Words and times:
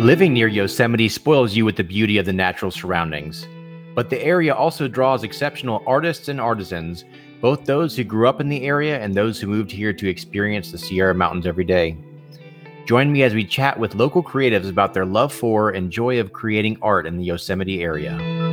Living 0.00 0.32
near 0.32 0.48
Yosemite 0.48 1.10
spoils 1.10 1.54
you 1.54 1.64
with 1.66 1.76
the 1.76 1.84
beauty 1.84 2.16
of 2.16 2.24
the 2.24 2.32
natural 2.32 2.70
surroundings. 2.70 3.46
But 3.94 4.08
the 4.08 4.22
area 4.22 4.54
also 4.54 4.88
draws 4.88 5.24
exceptional 5.24 5.82
artists 5.86 6.28
and 6.28 6.40
artisans, 6.40 7.04
both 7.40 7.64
those 7.66 7.94
who 7.94 8.04
grew 8.04 8.26
up 8.26 8.40
in 8.40 8.48
the 8.48 8.62
area 8.64 8.98
and 8.98 9.14
those 9.14 9.38
who 9.38 9.46
moved 9.46 9.70
here 9.70 9.92
to 9.92 10.08
experience 10.08 10.72
the 10.72 10.78
Sierra 10.78 11.14
Mountains 11.14 11.46
every 11.46 11.64
day. 11.64 11.98
Join 12.86 13.12
me 13.12 13.22
as 13.22 13.34
we 13.34 13.44
chat 13.44 13.78
with 13.78 13.94
local 13.94 14.22
creatives 14.22 14.70
about 14.70 14.94
their 14.94 15.06
love 15.06 15.32
for 15.32 15.70
and 15.70 15.92
joy 15.92 16.18
of 16.18 16.32
creating 16.32 16.78
art 16.80 17.06
in 17.06 17.18
the 17.18 17.24
Yosemite 17.24 17.82
area. 17.82 18.49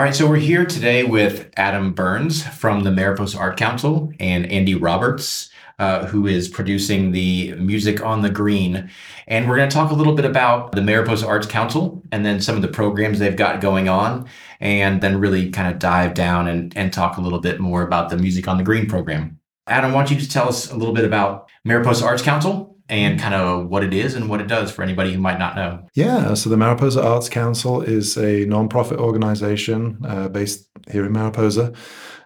All 0.00 0.06
right, 0.06 0.14
so 0.14 0.26
we're 0.26 0.36
here 0.36 0.64
today 0.64 1.04
with 1.04 1.50
Adam 1.58 1.92
Burns 1.92 2.42
from 2.42 2.84
the 2.84 2.90
Mariposa 2.90 3.36
Art 3.36 3.58
Council 3.58 4.10
and 4.18 4.50
Andy 4.50 4.74
Roberts, 4.74 5.50
uh, 5.78 6.06
who 6.06 6.26
is 6.26 6.48
producing 6.48 7.12
the 7.12 7.52
Music 7.56 8.02
on 8.02 8.22
the 8.22 8.30
Green. 8.30 8.90
And 9.26 9.46
we're 9.46 9.58
going 9.58 9.68
to 9.68 9.74
talk 9.74 9.90
a 9.90 9.94
little 9.94 10.14
bit 10.14 10.24
about 10.24 10.72
the 10.72 10.80
Mariposa 10.80 11.26
Arts 11.26 11.46
Council 11.46 12.02
and 12.12 12.24
then 12.24 12.40
some 12.40 12.56
of 12.56 12.62
the 12.62 12.68
programs 12.68 13.18
they've 13.18 13.36
got 13.36 13.60
going 13.60 13.90
on, 13.90 14.26
and 14.58 15.02
then 15.02 15.20
really 15.20 15.50
kind 15.50 15.70
of 15.70 15.78
dive 15.78 16.14
down 16.14 16.48
and, 16.48 16.74
and 16.78 16.94
talk 16.94 17.18
a 17.18 17.20
little 17.20 17.40
bit 17.40 17.60
more 17.60 17.82
about 17.82 18.08
the 18.08 18.16
Music 18.16 18.48
on 18.48 18.56
the 18.56 18.64
Green 18.64 18.86
program. 18.86 19.38
Adam, 19.66 19.92
why 19.92 20.00
don't 20.00 20.10
you 20.12 20.16
just 20.16 20.32
tell 20.32 20.48
us 20.48 20.72
a 20.72 20.76
little 20.78 20.94
bit 20.94 21.04
about 21.04 21.50
Mariposa 21.66 22.06
Arts 22.06 22.22
Council 22.22 22.74
and 22.90 23.20
kind 23.20 23.34
of 23.34 23.68
what 23.68 23.84
it 23.84 23.94
is 23.94 24.14
and 24.14 24.28
what 24.28 24.40
it 24.40 24.48
does 24.48 24.70
for 24.72 24.82
anybody 24.82 25.12
who 25.12 25.20
might 25.20 25.38
not 25.38 25.54
know. 25.54 25.86
Yeah, 25.94 26.34
so 26.34 26.50
the 26.50 26.56
Mariposa 26.56 27.02
Arts 27.02 27.28
Council 27.28 27.80
is 27.80 28.16
a 28.16 28.44
nonprofit 28.46 28.98
organization 28.98 29.98
uh, 30.04 30.28
based 30.28 30.68
here 30.90 31.06
in 31.06 31.12
Mariposa, 31.12 31.72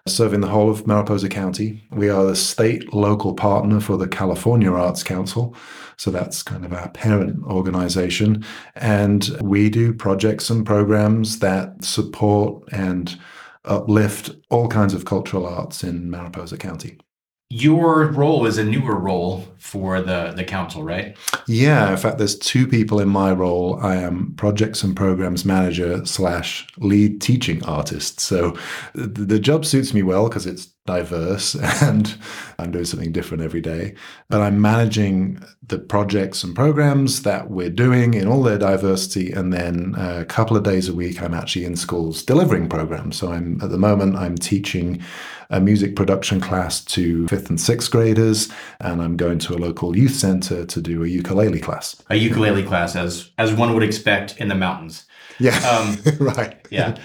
serving 0.07 0.41
the 0.41 0.47
whole 0.47 0.71
of 0.71 0.87
Mariposa 0.87 1.29
County. 1.29 1.87
We 1.91 2.09
are 2.09 2.25
the 2.25 2.35
state 2.35 2.93
local 2.93 3.35
partner 3.35 3.79
for 3.79 3.95
the 3.95 4.07
California 4.07 4.71
Arts 4.71 5.03
Council. 5.03 5.55
So 5.97 6.09
that's 6.09 6.41
kind 6.41 6.65
of 6.65 6.73
our 6.73 6.89
parent 6.89 7.43
organization. 7.45 8.43
And 8.75 9.37
we 9.41 9.69
do 9.69 9.93
projects 9.93 10.49
and 10.49 10.65
programs 10.65 11.39
that 11.39 11.83
support 11.85 12.63
and 12.71 13.17
uplift 13.65 14.31
all 14.49 14.67
kinds 14.67 14.95
of 14.95 15.05
cultural 15.05 15.45
arts 15.45 15.83
in 15.83 16.09
Mariposa 16.09 16.57
County 16.57 16.97
your 17.49 18.07
role 18.07 18.45
is 18.45 18.57
a 18.57 18.63
newer 18.63 18.97
role 18.99 19.47
for 19.57 20.01
the 20.01 20.33
the 20.35 20.43
council 20.43 20.83
right? 20.83 21.15
Yeah 21.47 21.91
in 21.91 21.97
fact 21.97 22.17
there's 22.17 22.37
two 22.37 22.67
people 22.67 22.99
in 22.99 23.09
my 23.09 23.31
role. 23.31 23.79
I 23.81 23.95
am 23.95 24.33
projects 24.35 24.83
and 24.83 24.95
programs 24.95 25.45
manager 25.45 26.05
slash 26.05 26.67
lead 26.77 27.21
teaching 27.21 27.63
artist. 27.65 28.19
So 28.19 28.57
the, 28.93 29.25
the 29.25 29.39
job 29.39 29.65
suits 29.65 29.93
me 29.93 30.01
well 30.01 30.27
because 30.27 30.45
it's 30.45 30.74
diverse 30.85 31.55
and 31.81 32.17
I'm 32.59 32.71
doing 32.71 32.85
something 32.85 33.11
different 33.11 33.43
every 33.43 33.61
day. 33.61 33.95
But 34.29 34.41
I'm 34.41 34.61
managing 34.61 35.43
the 35.63 35.79
projects 35.79 36.43
and 36.43 36.55
programs 36.55 37.23
that 37.23 37.49
we're 37.49 37.69
doing 37.69 38.13
in 38.13 38.27
all 38.27 38.43
their 38.43 38.57
diversity. 38.57 39.31
And 39.31 39.51
then 39.51 39.95
a 39.97 40.25
couple 40.25 40.55
of 40.55 40.63
days 40.63 40.87
a 40.87 40.93
week, 40.93 41.21
I'm 41.21 41.33
actually 41.33 41.65
in 41.65 41.75
schools 41.75 42.23
delivering 42.23 42.69
programs. 42.69 43.17
So 43.17 43.31
I'm 43.31 43.59
at 43.61 43.71
the 43.71 43.77
moment, 43.77 44.15
I'm 44.15 44.35
teaching 44.35 45.01
a 45.49 45.59
music 45.59 45.95
production 45.95 46.39
class 46.39 46.83
to 46.85 47.27
fifth 47.27 47.49
and 47.49 47.61
sixth 47.61 47.91
graders, 47.91 48.51
and 48.79 49.01
I'm 49.01 49.15
going 49.15 49.37
to 49.39 49.53
a 49.53 49.59
local 49.59 49.95
youth 49.95 50.15
center 50.15 50.65
to 50.65 50.81
do 50.81 51.03
a 51.03 51.07
ukulele 51.07 51.59
class. 51.59 51.95
A 52.09 52.15
ukulele 52.15 52.63
class, 52.63 52.95
as 52.95 53.29
as 53.37 53.53
one 53.53 53.73
would 53.73 53.83
expect 53.83 54.37
in 54.37 54.47
the 54.47 54.55
mountains. 54.55 55.05
Yeah. 55.39 55.57
Um, 55.59 55.97
right. 56.19 56.55
Yeah. 56.71 56.97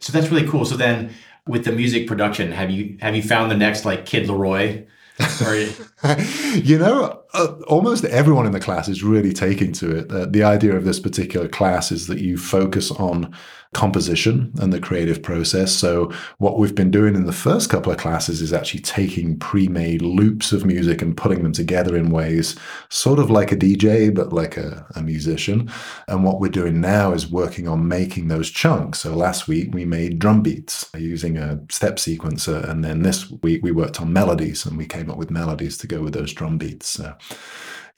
So 0.00 0.12
that's 0.12 0.30
really 0.30 0.46
cool. 0.46 0.64
So 0.64 0.76
then 0.76 1.12
with 1.48 1.64
the 1.64 1.72
music 1.72 2.06
production, 2.06 2.52
have 2.52 2.70
you 2.70 2.96
have 3.00 3.16
you 3.16 3.22
found 3.22 3.50
the 3.50 3.56
next 3.56 3.84
like 3.84 4.06
Kid 4.06 4.28
LAROI? 4.28 4.86
you... 5.40 6.62
you 6.62 6.78
know, 6.78 7.20
uh, 7.34 7.54
almost 7.66 8.04
everyone 8.04 8.46
in 8.46 8.52
the 8.52 8.60
class 8.60 8.88
is 8.88 9.02
really 9.02 9.32
taking 9.32 9.72
to 9.72 9.96
it. 9.96 10.12
Uh, 10.12 10.26
the 10.26 10.44
idea 10.44 10.76
of 10.76 10.84
this 10.84 11.00
particular 11.00 11.48
class 11.48 11.90
is 11.90 12.06
that 12.06 12.18
you 12.18 12.36
focus 12.36 12.90
on 12.92 13.34
composition 13.74 14.52
and 14.60 14.72
the 14.72 14.80
creative 14.80 15.22
process. 15.22 15.72
So, 15.72 16.12
what 16.38 16.58
we've 16.58 16.74
been 16.74 16.90
doing 16.90 17.14
in 17.14 17.26
the 17.26 17.32
first 17.32 17.68
couple 17.68 17.92
of 17.92 17.98
classes 17.98 18.40
is 18.40 18.52
actually 18.52 18.80
taking 18.80 19.38
pre 19.38 19.68
made 19.68 20.02
loops 20.02 20.52
of 20.52 20.64
music 20.64 21.02
and 21.02 21.16
putting 21.16 21.42
them 21.42 21.52
together 21.52 21.96
in 21.96 22.10
ways 22.10 22.56
sort 22.88 23.18
of 23.18 23.30
like 23.30 23.52
a 23.52 23.56
DJ, 23.56 24.14
but 24.14 24.32
like 24.32 24.56
a, 24.56 24.86
a 24.94 25.02
musician. 25.02 25.70
And 26.06 26.24
what 26.24 26.40
we're 26.40 26.48
doing 26.48 26.80
now 26.80 27.12
is 27.12 27.30
working 27.30 27.68
on 27.68 27.88
making 27.88 28.28
those 28.28 28.50
chunks. 28.50 29.00
So, 29.00 29.14
last 29.14 29.48
week 29.48 29.74
we 29.74 29.84
made 29.84 30.18
drum 30.18 30.42
beats 30.42 30.88
using 30.96 31.36
a 31.36 31.60
step 31.70 31.96
sequencer. 31.96 32.68
And 32.68 32.82
then 32.82 33.02
this 33.02 33.30
week 33.30 33.62
we 33.62 33.72
worked 33.72 34.00
on 34.00 34.12
melodies 34.12 34.64
and 34.64 34.78
we 34.78 34.86
came 34.86 35.10
up 35.10 35.18
with 35.18 35.30
melodies 35.30 35.76
to 35.78 35.86
go 35.86 36.02
with 36.02 36.14
those 36.14 36.32
drum 36.32 36.56
beats. 36.56 36.88
So, 36.88 37.14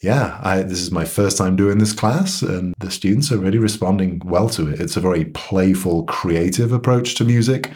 yeah, 0.02 0.40
I, 0.42 0.62
this 0.62 0.80
is 0.80 0.90
my 0.90 1.04
first 1.04 1.36
time 1.36 1.56
doing 1.56 1.78
this 1.78 1.92
class, 1.92 2.40
and 2.40 2.74
the 2.80 2.90
students 2.90 3.30
are 3.30 3.38
really 3.38 3.58
responding 3.58 4.22
well 4.24 4.48
to 4.50 4.68
it. 4.68 4.80
It's 4.80 4.96
a 4.96 5.00
very 5.00 5.26
playful, 5.26 6.04
creative 6.04 6.72
approach 6.72 7.14
to 7.16 7.24
music, 7.24 7.70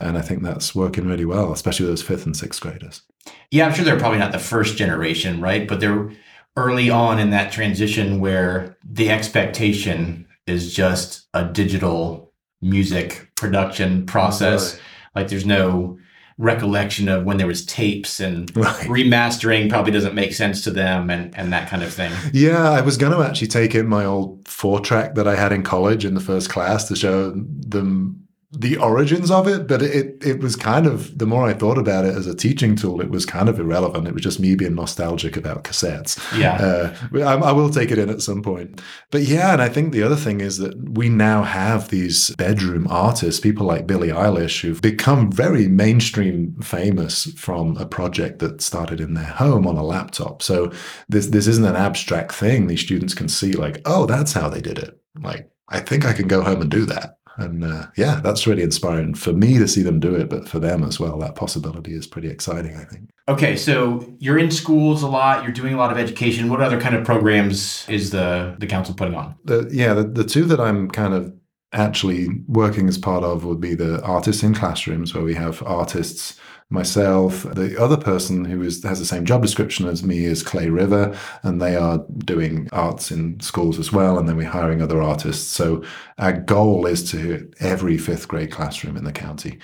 and 0.00 0.16
I 0.16 0.20
think 0.20 0.42
that's 0.42 0.74
working 0.74 1.08
really 1.08 1.24
well, 1.24 1.52
especially 1.52 1.86
with 1.86 1.92
those 1.92 2.06
fifth 2.06 2.26
and 2.26 2.36
sixth 2.36 2.60
graders. 2.60 3.02
Yeah, 3.50 3.66
I'm 3.66 3.74
sure 3.74 3.84
they're 3.84 3.98
probably 3.98 4.20
not 4.20 4.32
the 4.32 4.38
first 4.38 4.76
generation, 4.76 5.40
right? 5.40 5.66
But 5.66 5.80
they're 5.80 6.10
early 6.56 6.90
on 6.90 7.18
in 7.18 7.30
that 7.30 7.50
transition 7.50 8.20
where 8.20 8.76
the 8.84 9.10
expectation 9.10 10.26
is 10.46 10.72
just 10.72 11.26
a 11.34 11.44
digital 11.44 12.32
music 12.62 13.30
production 13.36 14.06
process. 14.06 14.74
Right. 14.74 14.82
Like 15.16 15.28
there's 15.28 15.46
no 15.46 15.98
recollection 16.36 17.08
of 17.08 17.24
when 17.24 17.36
there 17.36 17.46
was 17.46 17.64
tapes 17.64 18.18
and 18.18 18.54
right. 18.56 18.86
remastering 18.86 19.68
probably 19.68 19.92
doesn't 19.92 20.14
make 20.14 20.32
sense 20.32 20.62
to 20.64 20.70
them 20.70 21.10
and, 21.10 21.36
and 21.36 21.52
that 21.52 21.68
kind 21.68 21.82
of 21.82 21.92
thing. 21.92 22.12
Yeah, 22.32 22.70
I 22.70 22.80
was 22.80 22.96
going 22.96 23.12
to 23.12 23.22
actually 23.22 23.48
take 23.48 23.74
in 23.74 23.86
my 23.86 24.04
old 24.04 24.46
four 24.48 24.80
track 24.80 25.14
that 25.14 25.28
I 25.28 25.36
had 25.36 25.52
in 25.52 25.62
college 25.62 26.04
in 26.04 26.14
the 26.14 26.20
first 26.20 26.50
class 26.50 26.88
to 26.88 26.96
show 26.96 27.30
them 27.30 28.23
the 28.56 28.76
origins 28.76 29.30
of 29.30 29.48
it, 29.48 29.66
but 29.66 29.82
it 29.82 30.24
it 30.24 30.40
was 30.40 30.56
kind 30.56 30.86
of 30.86 31.18
the 31.18 31.26
more 31.26 31.46
I 31.46 31.54
thought 31.54 31.78
about 31.78 32.04
it 32.04 32.14
as 32.14 32.26
a 32.26 32.34
teaching 32.34 32.76
tool, 32.76 33.00
it 33.00 33.10
was 33.10 33.26
kind 33.26 33.48
of 33.48 33.58
irrelevant. 33.58 34.06
It 34.06 34.14
was 34.14 34.22
just 34.22 34.40
me 34.40 34.54
being 34.54 34.74
nostalgic 34.74 35.36
about 35.36 35.64
cassettes. 35.64 36.18
Yeah, 36.38 36.54
uh, 36.54 36.96
I, 37.18 37.48
I, 37.48 37.52
will 37.52 37.70
take 37.70 37.90
it 37.90 37.98
in 37.98 38.10
at 38.10 38.22
some 38.22 38.42
point. 38.42 38.80
But 39.10 39.22
yeah, 39.22 39.52
and 39.52 39.62
I 39.62 39.68
think 39.68 39.92
the 39.92 40.02
other 40.02 40.16
thing 40.16 40.40
is 40.40 40.58
that 40.58 40.76
we 40.90 41.08
now 41.08 41.42
have 41.42 41.88
these 41.88 42.30
bedroom 42.36 42.86
artists, 42.88 43.40
people 43.40 43.66
like 43.66 43.86
Billie 43.86 44.08
Eilish, 44.08 44.60
who've 44.60 44.82
become 44.82 45.30
very 45.30 45.68
mainstream 45.68 46.54
famous 46.62 47.24
from 47.32 47.76
a 47.76 47.86
project 47.86 48.38
that 48.38 48.62
started 48.62 49.00
in 49.00 49.14
their 49.14 49.24
home 49.24 49.66
on 49.66 49.76
a 49.76 49.84
laptop. 49.84 50.42
So 50.42 50.72
this 51.08 51.26
this 51.26 51.46
isn't 51.46 51.66
an 51.66 51.76
abstract 51.76 52.32
thing. 52.32 52.66
These 52.66 52.82
students 52.82 53.14
can 53.14 53.28
see 53.28 53.52
like, 53.52 53.80
oh, 53.84 54.06
that's 54.06 54.32
how 54.32 54.48
they 54.48 54.60
did 54.60 54.78
it. 54.78 54.98
Like 55.20 55.50
I 55.68 55.80
think 55.80 56.04
I 56.04 56.12
can 56.12 56.28
go 56.28 56.42
home 56.42 56.60
and 56.60 56.70
do 56.70 56.86
that. 56.86 57.18
And 57.36 57.64
uh, 57.64 57.86
yeah, 57.96 58.20
that's 58.22 58.46
really 58.46 58.62
inspiring 58.62 59.14
for 59.14 59.32
me 59.32 59.58
to 59.58 59.66
see 59.66 59.82
them 59.82 60.00
do 60.00 60.14
it, 60.14 60.28
but 60.28 60.48
for 60.48 60.58
them 60.58 60.84
as 60.84 61.00
well. 61.00 61.18
That 61.18 61.34
possibility 61.34 61.92
is 61.92 62.06
pretty 62.06 62.28
exciting, 62.28 62.76
I 62.76 62.84
think. 62.84 63.10
Okay, 63.28 63.56
so 63.56 64.14
you're 64.18 64.38
in 64.38 64.50
schools 64.50 65.02
a 65.02 65.08
lot. 65.08 65.42
You're 65.42 65.52
doing 65.52 65.74
a 65.74 65.76
lot 65.76 65.90
of 65.90 65.98
education. 65.98 66.50
What 66.50 66.60
other 66.60 66.80
kind 66.80 66.94
of 66.94 67.04
programs 67.04 67.88
is 67.88 68.10
the 68.10 68.54
the 68.58 68.66
council 68.66 68.94
putting 68.94 69.14
on? 69.14 69.34
The, 69.44 69.68
yeah, 69.72 69.94
the, 69.94 70.04
the 70.04 70.24
two 70.24 70.44
that 70.44 70.60
I'm 70.60 70.90
kind 70.90 71.14
of 71.14 71.32
actually 71.72 72.28
working 72.46 72.88
as 72.88 72.98
part 72.98 73.24
of 73.24 73.44
would 73.44 73.60
be 73.60 73.74
the 73.74 74.00
artists 74.02 74.42
in 74.42 74.54
classrooms, 74.54 75.14
where 75.14 75.24
we 75.24 75.34
have 75.34 75.62
artists 75.64 76.38
myself. 76.74 77.44
The 77.44 77.80
other 77.80 77.96
person 77.96 78.44
who 78.44 78.60
is, 78.62 78.82
has 78.82 78.98
the 78.98 79.06
same 79.06 79.24
job 79.24 79.40
description 79.40 79.86
as 79.86 80.02
me 80.02 80.24
is 80.24 80.42
Clay 80.42 80.68
River, 80.68 81.16
and 81.42 81.62
they 81.62 81.76
are 81.76 82.04
doing 82.18 82.68
arts 82.72 83.10
in 83.10 83.40
schools 83.40 83.78
as 83.78 83.92
well. 83.92 84.18
And 84.18 84.28
then 84.28 84.36
we're 84.36 84.48
hiring 84.48 84.82
other 84.82 85.00
artists. 85.00 85.50
So 85.50 85.82
our 86.18 86.32
goal 86.32 86.84
is 86.86 87.08
to 87.12 87.16
hit 87.16 87.54
every 87.60 87.96
fifth 87.96 88.28
grade 88.28 88.50
classroom 88.50 88.96
in 88.96 89.04
the 89.04 89.12
county. 89.12 89.58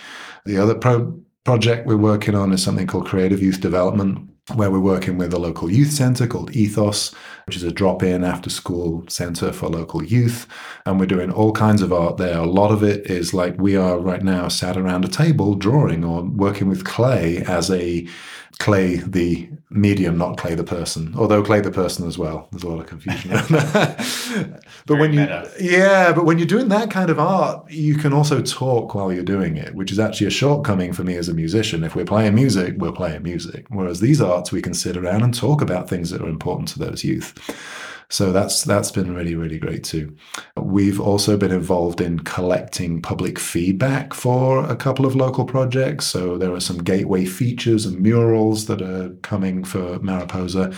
The 0.47 0.57
other 0.57 0.75
pro- 0.75 1.21
project 1.45 1.87
we're 1.87 1.97
working 1.97 2.35
on 2.35 2.53
is 2.53 2.63
something 2.63 2.87
called 2.87 3.07
Creative 3.07 3.43
Youth 3.43 3.61
Development, 3.61 4.31
where 4.55 4.71
we're 4.71 4.81
working 4.81 5.17
with 5.17 5.33
a 5.33 5.39
local 5.39 5.71
youth 5.71 5.93
center 5.93 6.27
called 6.27 6.55
Ethos, 6.57 7.15
which 7.47 7.57
is 7.57 7.63
a 7.63 7.71
drop 7.71 8.03
in 8.03 8.25
after 8.25 8.51
school 8.51 9.05
center 9.09 9.53
for 9.53 9.69
local 9.69 10.03
youth. 10.03 10.47
And 10.87 10.99
we're 10.99 11.07
doing 11.07 11.31
all 11.31 11.53
kinds 11.53 11.83
of 11.83 11.93
art 11.93 12.17
there. 12.17 12.39
A 12.39 12.47
lot 12.47 12.71
of 12.71 12.83
it 12.83 13.11
is 13.11 13.35
like 13.35 13.55
we 13.59 13.77
are 13.77 13.99
right 13.99 14.23
now 14.23 14.49
sat 14.49 14.77
around 14.77 15.05
a 15.05 15.09
table 15.09 15.55
drawing 15.55 16.05
or 16.05 16.23
working 16.23 16.69
with 16.69 16.85
clay 16.85 17.39
as 17.39 17.71
a 17.71 18.07
Clay 18.61 18.97
the 18.97 19.49
medium, 19.71 20.19
not 20.19 20.37
Clay 20.37 20.55
the 20.55 20.63
person. 20.65 21.15
Although 21.17 21.43
Clay 21.43 21.61
the 21.61 21.71
person 21.71 22.07
as 22.07 22.19
well. 22.19 22.47
There's 22.53 22.63
a 22.63 22.69
lot 22.69 22.81
of 22.81 22.87
confusion 22.87 23.31
but 23.51 23.97
Very 24.87 25.01
when 25.01 25.13
you 25.15 25.21
meta. 25.21 25.51
yeah, 25.59 26.13
but 26.13 26.27
when 26.27 26.39
you're 26.39 26.47
doing 26.47 26.69
that 26.69 26.91
kind 26.91 27.09
of 27.09 27.19
art, 27.19 27.71
you 27.71 27.95
can 27.95 28.13
also 28.13 28.43
talk 28.43 28.95
while 28.95 29.13
you're 29.13 29.25
doing 29.25 29.57
it, 29.57 29.75
which 29.75 29.91
is 29.91 29.99
actually 29.99 30.27
a 30.27 30.31
shortcoming 30.31 30.93
for 30.93 31.05
me 31.05 31.17
as 31.17 31.29
a 31.29 31.35
musician. 31.35 31.83
If 31.85 31.97
we're 31.97 32.05
playing 32.05 32.35
music, 32.35 32.75
we're 32.77 32.93
playing 32.93 33.23
music. 33.23 33.65
Whereas 33.71 34.01
these 34.01 34.21
arts, 34.21 34.53
we 34.53 34.61
can 34.61 34.75
sit 34.75 34.97
around 34.97 35.23
and 35.23 35.33
talk 35.35 35.63
about 35.63 35.89
things 35.89 36.11
that 36.11 36.21
are 36.21 36.29
important 36.29 36.69
to 36.69 36.79
those 36.79 37.03
youth. 37.03 37.35
So 38.11 38.33
that's 38.33 38.65
that's 38.65 38.91
been 38.91 39.15
really 39.15 39.37
really 39.37 39.59
great 39.59 39.85
too. 39.85 40.15
We've 40.57 41.01
also 41.01 41.37
been 41.37 41.53
involved 41.53 42.01
in 42.01 42.19
collecting 42.21 43.01
public 43.01 43.39
feedback 43.39 44.13
for 44.15 44.65
a 44.69 44.75
couple 44.75 45.07
of 45.07 45.15
local 45.15 45.45
projects. 45.45 46.07
So 46.07 46.37
there 46.37 46.53
are 46.53 46.61
some 46.61 46.79
gateway 46.79 47.25
features 47.25 47.87
and 47.87 48.01
murals 48.01 48.67
that 48.67 48.83
are 48.83 49.11
coming 49.23 49.63
for 49.63 50.01
Mariposa, 50.01 50.75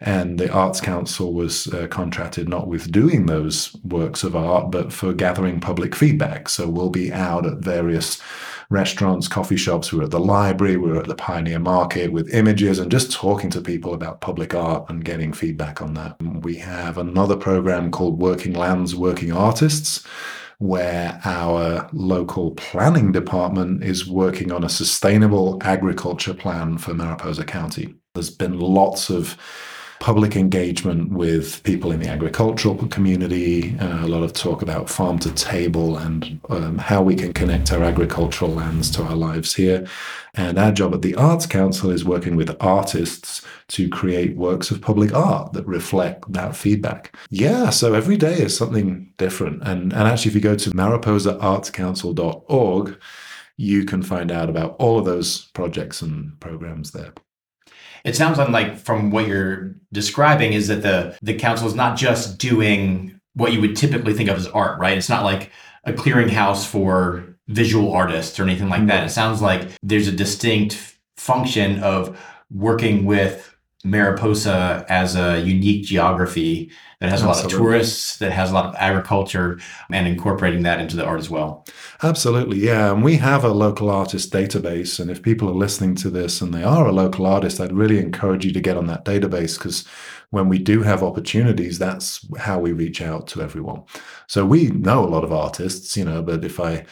and 0.00 0.38
the 0.38 0.50
Arts 0.52 0.80
Council 0.80 1.34
was 1.34 1.66
uh, 1.74 1.88
contracted 1.88 2.48
not 2.48 2.68
with 2.68 2.92
doing 2.92 3.26
those 3.26 3.74
works 3.82 4.22
of 4.22 4.36
art, 4.36 4.70
but 4.70 4.92
for 4.92 5.12
gathering 5.12 5.60
public 5.60 5.94
feedback. 5.94 6.48
So 6.48 6.68
we'll 6.68 6.90
be 6.90 7.12
out 7.12 7.46
at 7.46 7.58
various 7.58 8.22
restaurants, 8.70 9.28
coffee 9.28 9.56
shops. 9.56 9.92
We 9.92 9.98
were 9.98 10.04
at 10.04 10.10
the 10.10 10.20
library, 10.20 10.76
we 10.76 10.90
were 10.90 11.00
at 11.00 11.06
the 11.06 11.14
Pioneer 11.14 11.58
Market 11.58 12.12
with 12.12 12.34
images 12.34 12.78
and 12.78 12.90
just 12.90 13.12
talking 13.12 13.50
to 13.50 13.60
people 13.60 13.94
about 13.94 14.20
public 14.20 14.54
art 14.54 14.88
and 14.88 15.04
getting 15.04 15.32
feedback 15.32 15.82
on 15.82 15.94
that. 15.94 16.16
We 16.42 16.56
have 16.56 16.98
another 16.98 17.36
program 17.36 17.90
called 17.90 18.20
Working 18.20 18.54
Lands, 18.54 18.94
Working 18.94 19.32
Artists 19.32 20.06
where 20.58 21.20
our 21.24 21.88
local 21.92 22.52
planning 22.52 23.12
department 23.12 23.84
is 23.84 24.08
working 24.08 24.50
on 24.50 24.64
a 24.64 24.68
sustainable 24.68 25.58
agriculture 25.62 26.32
plan 26.32 26.78
for 26.78 26.94
Mariposa 26.94 27.44
County. 27.44 27.94
There's 28.14 28.30
been 28.30 28.58
lots 28.58 29.10
of 29.10 29.36
public 30.00 30.36
engagement 30.36 31.10
with 31.10 31.62
people 31.62 31.92
in 31.92 32.00
the 32.00 32.08
agricultural 32.08 32.76
community, 32.88 33.78
uh, 33.78 34.04
a 34.04 34.08
lot 34.08 34.22
of 34.22 34.32
talk 34.32 34.62
about 34.62 34.90
farm 34.90 35.18
to 35.20 35.30
table 35.32 35.96
and 35.96 36.40
um, 36.48 36.78
how 36.78 37.02
we 37.02 37.14
can 37.14 37.32
connect 37.32 37.72
our 37.72 37.82
agricultural 37.82 38.50
lands 38.50 38.90
to 38.90 39.02
our 39.02 39.16
lives 39.16 39.54
here. 39.54 39.86
And 40.34 40.58
our 40.58 40.72
job 40.72 40.94
at 40.94 41.02
the 41.02 41.14
Arts 41.14 41.46
Council 41.46 41.90
is 41.90 42.04
working 42.04 42.36
with 42.36 42.54
artists 42.60 43.42
to 43.68 43.88
create 43.88 44.36
works 44.36 44.70
of 44.70 44.82
public 44.82 45.14
art 45.14 45.54
that 45.54 45.66
reflect 45.66 46.30
that 46.32 46.54
feedback. 46.54 47.16
Yeah, 47.30 47.70
so 47.70 47.94
every 47.94 48.18
day 48.18 48.34
is 48.34 48.54
something 48.56 49.12
different. 49.16 49.62
And, 49.62 49.92
and 49.92 50.02
actually, 50.02 50.30
if 50.30 50.34
you 50.34 50.40
go 50.42 50.56
to 50.56 50.70
mariposaartscouncil.org, 50.70 53.00
you 53.56 53.84
can 53.86 54.02
find 54.02 54.30
out 54.30 54.50
about 54.50 54.76
all 54.78 54.98
of 54.98 55.06
those 55.06 55.46
projects 55.52 56.02
and 56.02 56.38
programs 56.38 56.90
there 56.90 57.14
it 58.06 58.14
sounds 58.14 58.38
like 58.38 58.78
from 58.78 59.10
what 59.10 59.26
you're 59.26 59.74
describing 59.92 60.52
is 60.52 60.68
that 60.68 60.82
the 60.82 61.18
the 61.22 61.34
council 61.34 61.66
is 61.66 61.74
not 61.74 61.98
just 61.98 62.38
doing 62.38 63.20
what 63.34 63.52
you 63.52 63.60
would 63.60 63.76
typically 63.76 64.14
think 64.14 64.30
of 64.30 64.36
as 64.38 64.46
art, 64.46 64.78
right? 64.78 64.96
It's 64.96 65.08
not 65.08 65.24
like 65.24 65.50
a 65.84 65.92
clearinghouse 65.92 66.64
for 66.64 67.36
visual 67.48 67.92
artists 67.92 68.38
or 68.38 68.44
anything 68.44 68.68
like 68.68 68.86
that. 68.86 69.04
It 69.04 69.10
sounds 69.10 69.42
like 69.42 69.68
there's 69.82 70.08
a 70.08 70.12
distinct 70.12 70.96
function 71.16 71.80
of 71.80 72.18
working 72.50 73.04
with 73.04 73.55
Mariposa 73.86 74.84
as 74.88 75.16
a 75.16 75.40
unique 75.40 75.84
geography 75.84 76.70
that 77.00 77.10
has 77.10 77.22
Absolutely. 77.22 77.40
a 77.40 77.44
lot 77.44 77.52
of 77.52 77.58
tourists, 77.58 78.16
that 78.18 78.32
has 78.32 78.50
a 78.50 78.54
lot 78.54 78.66
of 78.66 78.74
agriculture, 78.76 79.60
and 79.92 80.08
incorporating 80.08 80.62
that 80.62 80.80
into 80.80 80.96
the 80.96 81.04
art 81.04 81.20
as 81.20 81.28
well. 81.28 81.66
Absolutely, 82.02 82.58
yeah. 82.58 82.92
And 82.92 83.04
we 83.04 83.16
have 83.16 83.44
a 83.44 83.50
local 83.50 83.90
artist 83.90 84.32
database. 84.32 84.98
And 84.98 85.10
if 85.10 85.22
people 85.22 85.48
are 85.48 85.54
listening 85.54 85.94
to 85.96 86.10
this 86.10 86.40
and 86.40 86.54
they 86.54 86.62
are 86.62 86.86
a 86.86 86.92
local 86.92 87.26
artist, 87.26 87.60
I'd 87.60 87.72
really 87.72 87.98
encourage 87.98 88.46
you 88.46 88.52
to 88.52 88.60
get 88.60 88.78
on 88.78 88.86
that 88.86 89.04
database 89.04 89.58
because 89.58 89.86
when 90.30 90.48
we 90.48 90.58
do 90.58 90.82
have 90.82 91.02
opportunities, 91.02 91.78
that's 91.78 92.26
how 92.38 92.58
we 92.58 92.72
reach 92.72 93.02
out 93.02 93.26
to 93.28 93.42
everyone. 93.42 93.82
So 94.26 94.46
we 94.46 94.68
know 94.68 95.04
a 95.04 95.08
lot 95.08 95.24
of 95.24 95.32
artists, 95.32 95.96
you 95.96 96.04
know, 96.04 96.22
but 96.22 96.44
if 96.44 96.58
I 96.58 96.86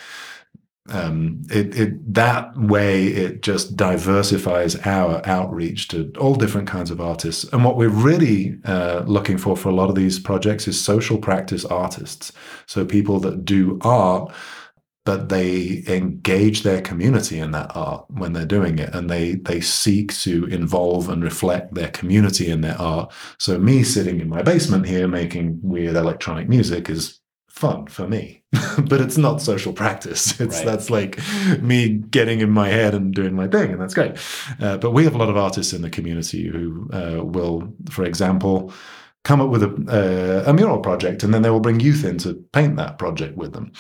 um, 0.90 1.42
it, 1.50 1.78
it 1.78 2.14
that 2.14 2.56
way 2.58 3.06
it 3.06 3.40
just 3.40 3.74
diversifies 3.74 4.76
our 4.86 5.26
outreach 5.26 5.88
to 5.88 6.12
all 6.18 6.34
different 6.34 6.68
kinds 6.68 6.90
of 6.90 7.00
artists. 7.00 7.44
And 7.52 7.64
what 7.64 7.76
we're 7.76 7.88
really 7.88 8.58
uh, 8.64 9.02
looking 9.06 9.38
for 9.38 9.56
for 9.56 9.70
a 9.70 9.74
lot 9.74 9.88
of 9.88 9.94
these 9.94 10.18
projects 10.18 10.68
is 10.68 10.80
social 10.80 11.16
practice 11.16 11.64
artists. 11.64 12.32
So 12.66 12.84
people 12.84 13.18
that 13.20 13.46
do 13.46 13.78
art, 13.80 14.30
but 15.06 15.30
they 15.30 15.84
engage 15.86 16.62
their 16.62 16.82
community 16.82 17.38
in 17.38 17.52
that 17.52 17.74
art 17.74 18.04
when 18.10 18.34
they're 18.34 18.44
doing 18.44 18.78
it, 18.78 18.94
and 18.94 19.08
they 19.08 19.36
they 19.36 19.62
seek 19.62 20.14
to 20.18 20.44
involve 20.46 21.08
and 21.08 21.22
reflect 21.22 21.74
their 21.74 21.90
community 21.90 22.50
in 22.50 22.60
their 22.60 22.78
art. 22.78 23.10
So 23.38 23.58
me 23.58 23.84
sitting 23.84 24.20
in 24.20 24.28
my 24.28 24.42
basement 24.42 24.86
here 24.86 25.08
making 25.08 25.60
weird 25.62 25.96
electronic 25.96 26.48
music 26.48 26.90
is 26.90 27.20
fun 27.54 27.86
for 27.86 28.08
me 28.08 28.42
but 28.88 29.00
it's 29.00 29.16
not 29.16 29.40
social 29.40 29.72
practice. 29.72 30.40
It's 30.44 30.56
right. 30.58 30.66
that's 30.66 30.90
like 30.90 31.18
me 31.60 31.88
getting 31.88 32.40
in 32.40 32.50
my 32.50 32.68
head 32.68 32.94
and 32.94 33.14
doing 33.14 33.34
my 33.34 33.46
thing 33.48 33.72
and 33.72 33.80
that's 33.80 33.94
great. 33.94 34.16
Uh, 34.60 34.76
but 34.76 34.90
we 34.90 35.04
have 35.04 35.14
a 35.14 35.18
lot 35.18 35.30
of 35.30 35.36
artists 35.36 35.72
in 35.72 35.82
the 35.82 35.90
community 35.90 36.48
who 36.48 36.88
uh, 36.92 37.24
will 37.24 37.72
for 37.90 38.04
example 38.04 38.72
come 39.22 39.40
up 39.40 39.48
with 39.48 39.62
a, 39.62 40.44
uh, 40.46 40.50
a 40.50 40.52
mural 40.52 40.80
project 40.80 41.22
and 41.22 41.32
then 41.32 41.40
they 41.40 41.48
will 41.48 41.60
bring 41.60 41.80
youth 41.80 42.04
in 42.04 42.18
to 42.18 42.34
paint 42.52 42.76
that 42.76 42.98
project 42.98 43.36
with 43.36 43.52
them. 43.54 43.72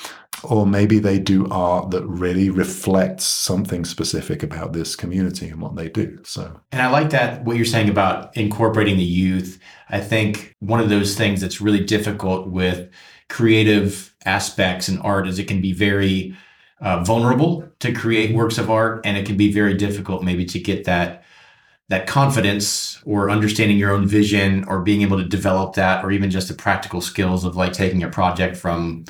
Or 0.42 0.66
maybe 0.66 0.98
they 0.98 1.18
do 1.18 1.46
art 1.50 1.90
that 1.90 2.06
really 2.06 2.48
reflects 2.48 3.24
something 3.24 3.84
specific 3.84 4.42
about 4.42 4.72
this 4.72 4.96
community 4.96 5.48
and 5.48 5.60
what 5.60 5.76
they 5.76 5.88
do 5.88 6.18
so. 6.24 6.60
And 6.72 6.80
i 6.80 6.88
like 6.88 7.10
that 7.10 7.44
what 7.44 7.56
you're 7.56 7.66
saying 7.66 7.90
about 7.90 8.34
incorporating 8.36 8.96
the 8.96 9.04
youth. 9.04 9.58
I 9.90 10.00
think 10.00 10.54
one 10.60 10.80
of 10.80 10.88
those 10.88 11.14
things 11.14 11.40
that's 11.40 11.60
really 11.60 11.84
difficult 11.84 12.48
with 12.48 12.88
creative 13.28 14.14
aspects 14.24 14.88
in 14.88 14.98
art 15.00 15.26
is 15.26 15.38
it 15.38 15.48
can 15.48 15.60
be 15.60 15.72
very 15.72 16.36
uh, 16.80 17.02
vulnerable 17.04 17.68
to 17.80 17.92
create 17.92 18.34
works 18.34 18.58
of 18.58 18.70
art 18.70 19.00
and 19.04 19.16
it 19.16 19.26
can 19.26 19.36
be 19.36 19.52
very 19.52 19.74
difficult 19.74 20.22
maybe 20.22 20.44
to 20.44 20.58
get 20.58 20.84
that 20.84 21.24
that 21.88 22.06
confidence 22.06 23.02
or 23.04 23.30
understanding 23.30 23.76
your 23.76 23.92
own 23.92 24.06
vision 24.06 24.64
or 24.64 24.80
being 24.80 25.02
able 25.02 25.18
to 25.18 25.24
develop 25.24 25.74
that 25.74 26.04
or 26.04 26.10
even 26.10 26.30
just 26.30 26.48
the 26.48 26.54
practical 26.54 27.00
skills 27.00 27.44
of 27.44 27.56
like 27.56 27.72
taking 27.72 28.02
a 28.02 28.08
project 28.08 28.56
from 28.56 29.04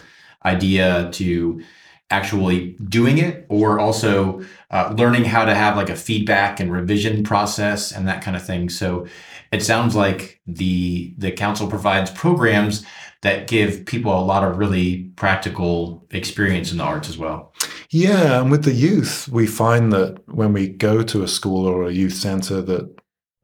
idea 0.44 1.08
to 1.12 1.62
actually 2.10 2.76
doing 2.88 3.18
it 3.18 3.46
or 3.48 3.78
also 3.78 4.44
uh, 4.70 4.92
learning 4.96 5.24
how 5.24 5.44
to 5.44 5.54
have 5.54 5.76
like 5.76 5.88
a 5.88 5.96
feedback 5.96 6.60
and 6.60 6.72
revision 6.72 7.22
process 7.22 7.92
and 7.92 8.06
that 8.06 8.22
kind 8.22 8.36
of 8.36 8.44
thing. 8.44 8.68
So 8.68 9.06
it 9.52 9.62
sounds 9.62 9.94
like 9.94 10.40
the 10.46 11.14
the 11.16 11.30
council 11.30 11.68
provides 11.68 12.10
programs 12.10 12.84
that 13.24 13.48
give 13.48 13.86
people 13.86 14.12
a 14.12 14.20
lot 14.22 14.44
of 14.44 14.58
really 14.58 15.04
practical 15.16 16.06
experience 16.10 16.70
in 16.70 16.76
the 16.76 16.84
arts 16.84 17.08
as 17.08 17.16
well. 17.16 17.54
Yeah, 17.88 18.42
and 18.42 18.50
with 18.50 18.64
the 18.64 18.74
youth, 18.74 19.28
we 19.28 19.46
find 19.46 19.92
that 19.94 20.18
when 20.28 20.52
we 20.52 20.68
go 20.68 21.02
to 21.02 21.22
a 21.22 21.28
school 21.28 21.66
or 21.66 21.84
a 21.84 21.92
youth 21.92 22.12
center 22.12 22.60
that 22.62 22.94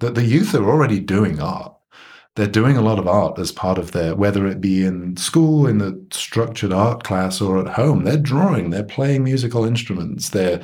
that 0.01 0.15
the 0.15 0.25
youth 0.25 0.55
are 0.55 0.69
already 0.69 1.01
doing 1.01 1.41
art. 1.41 1.75
They're 2.37 2.47
doing 2.47 2.77
a 2.77 2.83
lot 2.83 2.99
of 2.99 3.09
art 3.09 3.39
as 3.39 3.53
part 3.53 3.79
of 3.79 3.93
their 3.93 4.15
whether 4.15 4.47
it 4.47 4.61
be 4.61 4.85
in 4.85 5.17
school 5.17 5.67
in 5.67 5.79
the 5.79 6.07
structured 6.11 6.73
art 6.73 7.03
class 7.03 7.41
or 7.41 7.59
at 7.59 7.75
home. 7.75 8.05
They're 8.05 8.17
drawing, 8.17 8.71
they're 8.71 8.83
playing 8.83 9.25
musical 9.25 9.65
instruments, 9.65 10.29
they're 10.29 10.61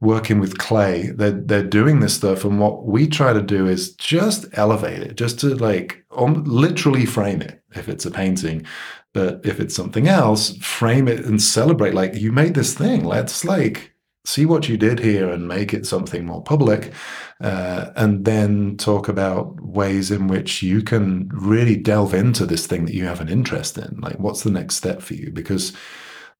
working 0.00 0.40
with 0.40 0.58
clay. 0.58 1.10
They're, 1.10 1.30
they're 1.30 1.62
doing 1.62 2.00
this 2.00 2.14
stuff. 2.14 2.44
And 2.44 2.60
what 2.60 2.84
we 2.84 3.06
try 3.06 3.32
to 3.32 3.42
do 3.42 3.66
is 3.66 3.94
just 3.94 4.46
elevate 4.52 5.02
it, 5.02 5.16
just 5.16 5.40
to 5.40 5.54
like 5.54 6.04
um, 6.16 6.44
literally 6.44 7.06
frame 7.06 7.42
it 7.42 7.62
if 7.74 7.88
it's 7.88 8.06
a 8.06 8.10
painting. 8.10 8.66
But 9.12 9.40
if 9.44 9.60
it's 9.60 9.74
something 9.74 10.08
else, 10.08 10.56
frame 10.58 11.08
it 11.08 11.24
and 11.24 11.40
celebrate. 11.40 11.94
Like, 11.94 12.14
you 12.14 12.32
made 12.32 12.54
this 12.54 12.74
thing. 12.74 13.04
Let's 13.04 13.44
like 13.44 13.92
see 14.26 14.44
what 14.44 14.68
you 14.68 14.76
did 14.76 14.98
here 14.98 15.30
and 15.30 15.48
make 15.48 15.72
it 15.72 15.86
something 15.86 16.26
more 16.26 16.42
public. 16.42 16.92
Uh, 17.40 17.92
and 17.96 18.24
then 18.24 18.76
talk 18.76 19.08
about 19.08 19.58
ways 19.62 20.10
in 20.10 20.26
which 20.26 20.62
you 20.62 20.82
can 20.82 21.30
really 21.32 21.76
delve 21.76 22.12
into 22.12 22.44
this 22.44 22.66
thing 22.66 22.84
that 22.84 22.94
you 22.94 23.04
have 23.04 23.20
an 23.20 23.28
interest 23.28 23.78
in. 23.78 23.98
Like, 24.00 24.18
what's 24.18 24.42
the 24.42 24.50
next 24.50 24.76
step 24.76 25.00
for 25.00 25.14
you? 25.14 25.30
Because 25.30 25.72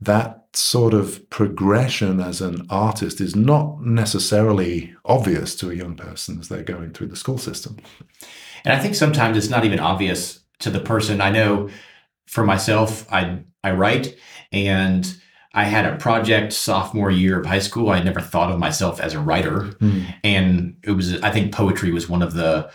that 0.00 0.45
sort 0.56 0.94
of 0.94 1.28
progression 1.28 2.20
as 2.20 2.40
an 2.40 2.66
artist 2.70 3.20
is 3.20 3.36
not 3.36 3.82
necessarily 3.82 4.94
obvious 5.04 5.54
to 5.56 5.70
a 5.70 5.74
young 5.74 5.94
person 5.94 6.40
as 6.40 6.48
they're 6.48 6.62
going 6.62 6.92
through 6.92 7.08
the 7.08 7.16
school 7.16 7.38
system. 7.38 7.76
And 8.64 8.72
I 8.72 8.78
think 8.78 8.94
sometimes 8.94 9.36
it's 9.36 9.50
not 9.50 9.64
even 9.64 9.78
obvious 9.78 10.40
to 10.60 10.70
the 10.70 10.80
person. 10.80 11.20
I 11.20 11.30
know 11.30 11.68
for 12.26 12.44
myself, 12.44 13.10
I 13.12 13.44
I 13.62 13.72
write 13.72 14.16
and 14.50 15.06
I 15.52 15.64
had 15.64 15.86
a 15.86 15.96
project 15.96 16.52
sophomore 16.52 17.10
year 17.10 17.40
of 17.40 17.46
high 17.46 17.58
school. 17.58 17.90
I 17.90 18.02
never 18.02 18.20
thought 18.20 18.50
of 18.50 18.58
myself 18.58 19.00
as 19.00 19.14
a 19.14 19.20
writer. 19.20 19.60
Mm. 19.80 20.14
And 20.24 20.76
it 20.84 20.92
was 20.92 21.20
I 21.22 21.30
think 21.30 21.52
poetry 21.52 21.92
was 21.92 22.08
one 22.08 22.22
of 22.22 22.34
the 22.34 22.70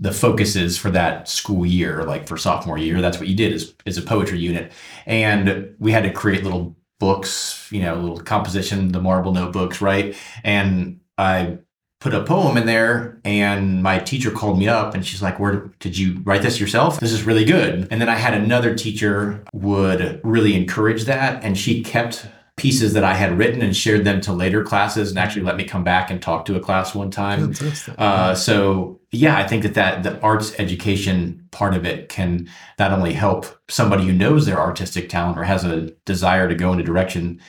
the 0.00 0.12
focuses 0.12 0.76
for 0.76 0.90
that 0.90 1.28
school 1.28 1.64
year, 1.64 2.02
like 2.04 2.26
for 2.26 2.36
sophomore 2.36 2.78
year. 2.78 3.00
That's 3.00 3.18
what 3.18 3.28
you 3.28 3.36
did 3.36 3.52
is 3.52 3.74
is 3.84 3.98
a 3.98 4.02
poetry 4.02 4.38
unit, 4.38 4.72
and 5.06 5.74
we 5.78 5.92
had 5.92 6.02
to 6.04 6.10
create 6.10 6.44
little 6.44 6.76
books, 7.04 7.68
you 7.70 7.82
know, 7.82 7.94
little 7.96 8.18
composition, 8.18 8.92
the 8.92 9.00
marble 9.00 9.32
notebooks, 9.32 9.82
right? 9.82 10.16
And 10.42 11.00
I 11.18 11.58
put 12.00 12.14
a 12.14 12.24
poem 12.24 12.56
in 12.56 12.64
there 12.64 13.20
and 13.24 13.82
my 13.82 13.98
teacher 13.98 14.30
called 14.30 14.58
me 14.58 14.68
up 14.68 14.94
and 14.94 15.06
she's 15.06 15.22
like 15.22 15.38
where 15.38 15.70
did 15.80 15.96
you 15.96 16.20
write 16.24 16.42
this 16.42 16.60
yourself 16.60 17.00
this 17.00 17.12
is 17.12 17.22
really 17.22 17.46
good 17.46 17.88
and 17.90 17.98
then 17.98 18.10
i 18.10 18.14
had 18.14 18.34
another 18.34 18.74
teacher 18.74 19.42
would 19.54 20.20
really 20.22 20.54
encourage 20.54 21.04
that 21.04 21.42
and 21.42 21.56
she 21.56 21.82
kept 21.82 22.26
pieces 22.56 22.92
that 22.92 23.02
I 23.02 23.14
had 23.14 23.36
written 23.36 23.62
and 23.62 23.76
shared 23.76 24.04
them 24.04 24.20
to 24.22 24.32
later 24.32 24.62
classes 24.62 25.10
and 25.10 25.18
actually 25.18 25.42
let 25.42 25.56
me 25.56 25.64
come 25.64 25.82
back 25.82 26.10
and 26.10 26.22
talk 26.22 26.44
to 26.44 26.54
a 26.54 26.60
class 26.60 26.94
one 26.94 27.10
time. 27.10 27.52
Uh, 27.98 28.34
so 28.34 29.00
yeah, 29.10 29.36
I 29.36 29.46
think 29.46 29.64
that, 29.64 29.74
that 29.74 30.02
the 30.02 30.20
arts 30.20 30.54
education 30.58 31.48
part 31.50 31.74
of 31.74 31.84
it 31.84 32.08
can 32.08 32.48
not 32.78 32.92
only 32.92 33.12
help 33.12 33.46
somebody 33.68 34.06
who 34.06 34.12
knows 34.12 34.46
their 34.46 34.60
artistic 34.60 35.08
talent 35.08 35.38
or 35.38 35.44
has 35.44 35.64
a 35.64 35.90
desire 36.04 36.48
to 36.48 36.54
go 36.54 36.72
in 36.72 36.80
a 36.80 36.84
direction 36.84 37.40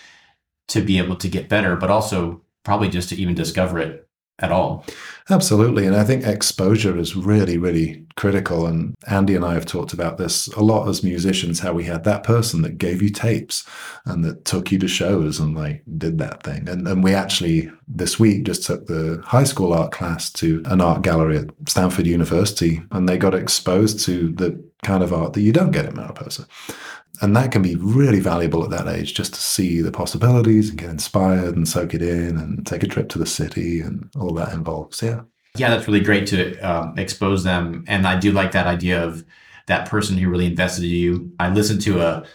to 0.70 0.82
be 0.82 0.98
able 0.98 1.16
to 1.18 1.28
get 1.28 1.50
better, 1.50 1.76
but 1.76 1.92
also 1.92 2.42
probably 2.64 2.90
just 2.90 3.10
to 3.10 3.16
even 3.16 3.36
discover 3.36 3.78
it 3.80 4.05
at 4.40 4.52
all. 4.52 4.86
Absolutely. 5.30 5.86
And 5.88 5.96
I 5.96 6.04
think 6.04 6.26
exposure 6.26 6.98
is 6.98 7.16
really, 7.16 7.58
really 7.58 8.06
critical. 8.16 8.66
And 8.66 8.96
Andy 9.08 9.36
and 9.36 9.46
I 9.46 9.54
have 9.54 9.66
talked 9.66 9.94
about 9.94 10.18
this 10.18 10.48
a 10.50 10.62
lot 10.62 10.88
as 10.88 11.04
musicians, 11.04 11.60
how 11.60 11.74
we 11.74 11.86
had 11.86 12.04
that 12.04 12.24
person 12.24 12.62
that 12.62 12.78
gave 12.78 13.02
you 13.02 13.10
tapes 13.10 13.66
and 14.06 14.24
that 14.26 14.46
took 14.46 14.72
you 14.72 14.80
to 14.80 14.88
shows 14.88 15.40
and 15.40 15.56
like 15.56 15.84
did 15.98 16.18
that 16.20 16.44
thing. 16.44 16.68
And, 16.68 16.88
and 16.88 17.04
we 17.04 17.14
actually 17.14 17.72
this 17.88 18.20
week 18.20 18.44
just 18.44 18.64
took 18.64 18.88
the 18.88 19.22
high 19.26 19.46
school 19.46 19.74
art 19.74 19.92
class 19.92 20.30
to 20.34 20.62
an 20.66 20.82
art 20.82 21.02
gallery 21.02 21.38
at 21.38 21.50
Stanford 21.68 22.06
University 22.06 22.82
and 22.92 23.08
they 23.08 23.18
got 23.18 23.34
exposed 23.34 24.02
to 24.06 24.32
the 24.34 24.62
kind 24.84 25.02
of 25.02 25.14
art 25.14 25.34
that 25.34 25.42
you 25.42 25.52
don't 25.52 25.72
get 25.72 25.86
in 25.86 25.96
Mariposa 25.96 26.46
and 27.22 27.36
that 27.36 27.52
can 27.52 27.62
be 27.62 27.76
really 27.76 28.20
valuable 28.20 28.64
at 28.64 28.70
that 28.70 28.88
age 28.88 29.14
just 29.14 29.34
to 29.34 29.40
see 29.40 29.82
the 29.82 29.92
possibilities 29.92 30.70
and 30.70 30.80
get 30.80 30.90
inspired 30.90 31.56
and 31.56 31.68
soak 31.68 31.94
it 31.94 32.02
in 32.02 32.38
and 32.38 32.66
take 32.66 32.84
a 32.84 32.88
trip 32.88 33.10
to 33.10 33.20
the 33.20 33.26
city 33.26 33.82
and 33.82 34.10
all 34.20 34.34
that 34.34 34.54
involves 34.54 35.02
yeah. 35.02 35.22
Yeah 35.56 35.70
that's 35.70 35.88
really 35.88 36.02
great 36.02 36.28
to 36.28 36.58
um, 36.60 36.98
expose 36.98 37.44
them. 37.44 37.86
And 37.88 38.08
i 38.08 38.18
do 38.18 38.32
like 38.32 38.52
that 38.52 38.68
idea 38.68 39.04
of 39.04 39.24
that 39.68 39.90
person 39.90 40.18
who 40.18 40.30
really 40.30 40.46
invested 40.46 40.84
in 40.84 40.92
you. 40.92 41.32
I 41.40 41.50
listened 41.50 41.82
to 41.82 42.02
a, 42.02 42.26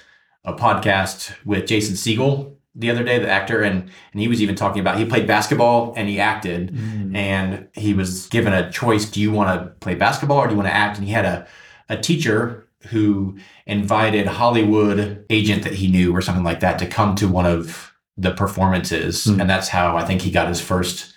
a 0.45 0.55
podcast 0.55 1.35
with 1.45 1.67
jason 1.67 1.95
segel 1.95 2.55
the 2.75 2.91
other 2.91 3.03
day 3.03 3.19
the 3.19 3.29
actor 3.29 3.63
and 3.63 3.91
and 4.13 4.21
he 4.21 4.29
was 4.29 4.41
even 4.41 4.55
talking 4.55 4.81
about 4.81 4.99
he 4.99 5.05
played 5.05 5.27
basketball 5.27 5.93
and 5.97 6.09
he 6.09 6.21
acted. 6.21 6.73
Mm. 6.73 7.17
and 7.17 7.69
he 7.75 7.95
was 7.95 8.27
given 8.29 8.53
a 8.53 8.71
choice 8.71 9.05
do 9.05 9.21
you 9.21 9.33
want 9.33 9.61
to 9.61 9.71
play 9.81 9.95
basketball 9.95 10.39
or 10.39 10.47
do 10.47 10.53
you 10.53 10.57
want 10.57 10.69
to 10.69 10.75
act? 10.75 10.99
And 10.99 11.07
he 11.07 11.13
had 11.13 11.25
a 11.25 11.47
a 11.91 11.97
teacher 11.97 12.69
who 12.89 13.39
invited 13.67 14.27
Hollywood 14.27 15.25
agent 15.31 15.65
that 15.65 15.75
he 15.75 15.89
knew 15.89 16.15
or 16.15 16.23
something 16.23 16.45
like 16.45 16.61
that 16.61 16.79
to 16.79 16.87
come 16.87 17.15
to 17.17 17.29
one 17.29 17.47
of 17.47 17.93
the 18.17 18.33
performances, 18.33 19.25
mm. 19.27 19.41
and 19.41 19.49
that's 19.49 19.69
how 19.69 19.97
I 19.97 20.05
think 20.05 20.23
he 20.23 20.31
got 20.31 20.49
his 20.49 20.61
first 20.61 21.15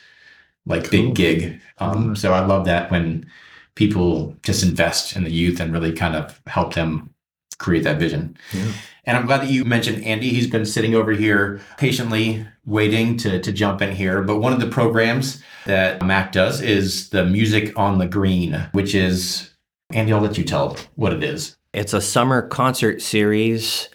like 0.66 0.84
cool. 0.84 0.92
big 0.92 1.16
gig. 1.16 1.62
Um. 1.78 2.16
So 2.16 2.34
I 2.34 2.46
love 2.46 2.66
that 2.66 2.92
when 2.92 3.30
people 3.76 4.36
just 4.44 4.64
invest 4.64 5.16
in 5.16 5.24
the 5.24 5.32
youth 5.32 5.60
and 5.60 5.74
really 5.74 5.92
kind 5.92 6.16
of 6.16 6.40
help 6.48 6.74
them 6.74 7.14
create 7.58 7.84
that 7.84 7.98
vision. 7.98 8.38
Yeah. 8.54 8.72
And 9.06 9.18
I'm 9.18 9.26
glad 9.26 9.42
that 9.42 9.50
you 9.50 9.66
mentioned 9.66 10.04
Andy. 10.04 10.30
He's 10.30 10.48
been 10.48 10.66
sitting 10.66 10.96
over 10.96 11.12
here 11.12 11.60
patiently 11.78 12.46
waiting 12.66 13.18
to, 13.18 13.40
to 13.42 13.52
jump 13.52 13.82
in 13.82 13.96
here. 13.96 14.22
But 14.22 14.40
one 14.40 14.54
of 14.54 14.60
the 14.60 14.68
programs 14.68 15.42
that 15.66 16.02
Mac 16.06 16.32
does 16.32 16.62
is 16.62 17.10
the 17.10 17.26
Music 17.26 17.78
on 17.78 17.98
the 17.98 18.08
Green, 18.08 18.70
which 18.72 18.96
is 18.96 19.50
Andy, 19.94 20.12
I'll 20.12 20.22
let 20.22 20.38
you 20.38 20.44
tell 20.44 20.76
what 20.96 21.14
it 21.14 21.24
is. 21.24 21.56
It's 21.74 21.94
a 21.94 22.02
summer 22.02 22.48
concert 22.48 23.02
series 23.02 23.90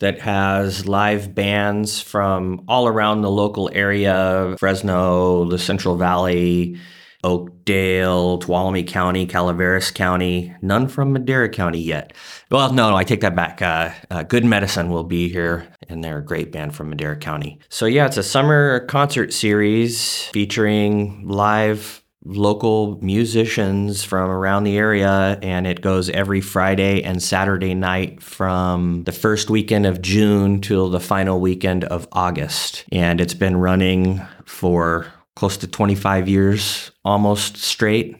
that 0.00 0.20
has 0.20 0.86
live 0.86 1.34
bands 1.34 2.00
from 2.00 2.64
all 2.68 2.86
around 2.86 3.22
the 3.22 3.30
local 3.30 3.70
area 3.72 4.56
Fresno, 4.58 5.48
the 5.48 5.58
Central 5.58 5.96
Valley, 5.96 6.78
Oakdale, 7.24 8.38
Tuolumne 8.40 8.86
County, 8.86 9.26
Calaveras 9.26 9.90
County, 9.90 10.54
none 10.62 10.86
from 10.86 11.12
Madera 11.12 11.48
County 11.48 11.80
yet. 11.80 12.12
Well, 12.50 12.72
no, 12.72 12.90
no, 12.90 12.96
I 12.96 13.04
take 13.04 13.22
that 13.22 13.34
back. 13.34 13.62
Uh, 13.62 13.90
uh, 14.10 14.22
Good 14.22 14.44
Medicine 14.44 14.90
will 14.90 15.04
be 15.04 15.28
here, 15.28 15.66
and 15.88 16.04
they're 16.04 16.18
a 16.18 16.24
great 16.24 16.52
band 16.52 16.74
from 16.74 16.90
Madera 16.90 17.16
County. 17.16 17.58
So, 17.68 17.86
yeah, 17.86 18.06
it's 18.06 18.16
a 18.16 18.22
summer 18.22 18.80
concert 18.86 19.32
series 19.32 20.24
featuring 20.26 21.26
live 21.26 22.02
local 22.26 22.98
musicians 23.00 24.02
from 24.02 24.30
around 24.30 24.64
the 24.64 24.76
area, 24.76 25.38
and 25.42 25.66
it 25.66 25.80
goes 25.80 26.10
every 26.10 26.40
Friday 26.40 27.02
and 27.02 27.22
Saturday 27.22 27.74
night 27.74 28.22
from 28.22 29.04
the 29.04 29.12
first 29.12 29.48
weekend 29.48 29.86
of 29.86 30.02
June 30.02 30.60
till 30.60 30.90
the 30.90 31.00
final 31.00 31.40
weekend 31.40 31.84
of 31.84 32.08
August. 32.12 32.84
And 32.90 33.20
it's 33.20 33.34
been 33.34 33.56
running 33.56 34.20
for 34.44 35.06
close 35.36 35.56
to 35.58 35.68
25 35.68 36.28
years, 36.28 36.90
almost 37.04 37.56
straight, 37.58 38.16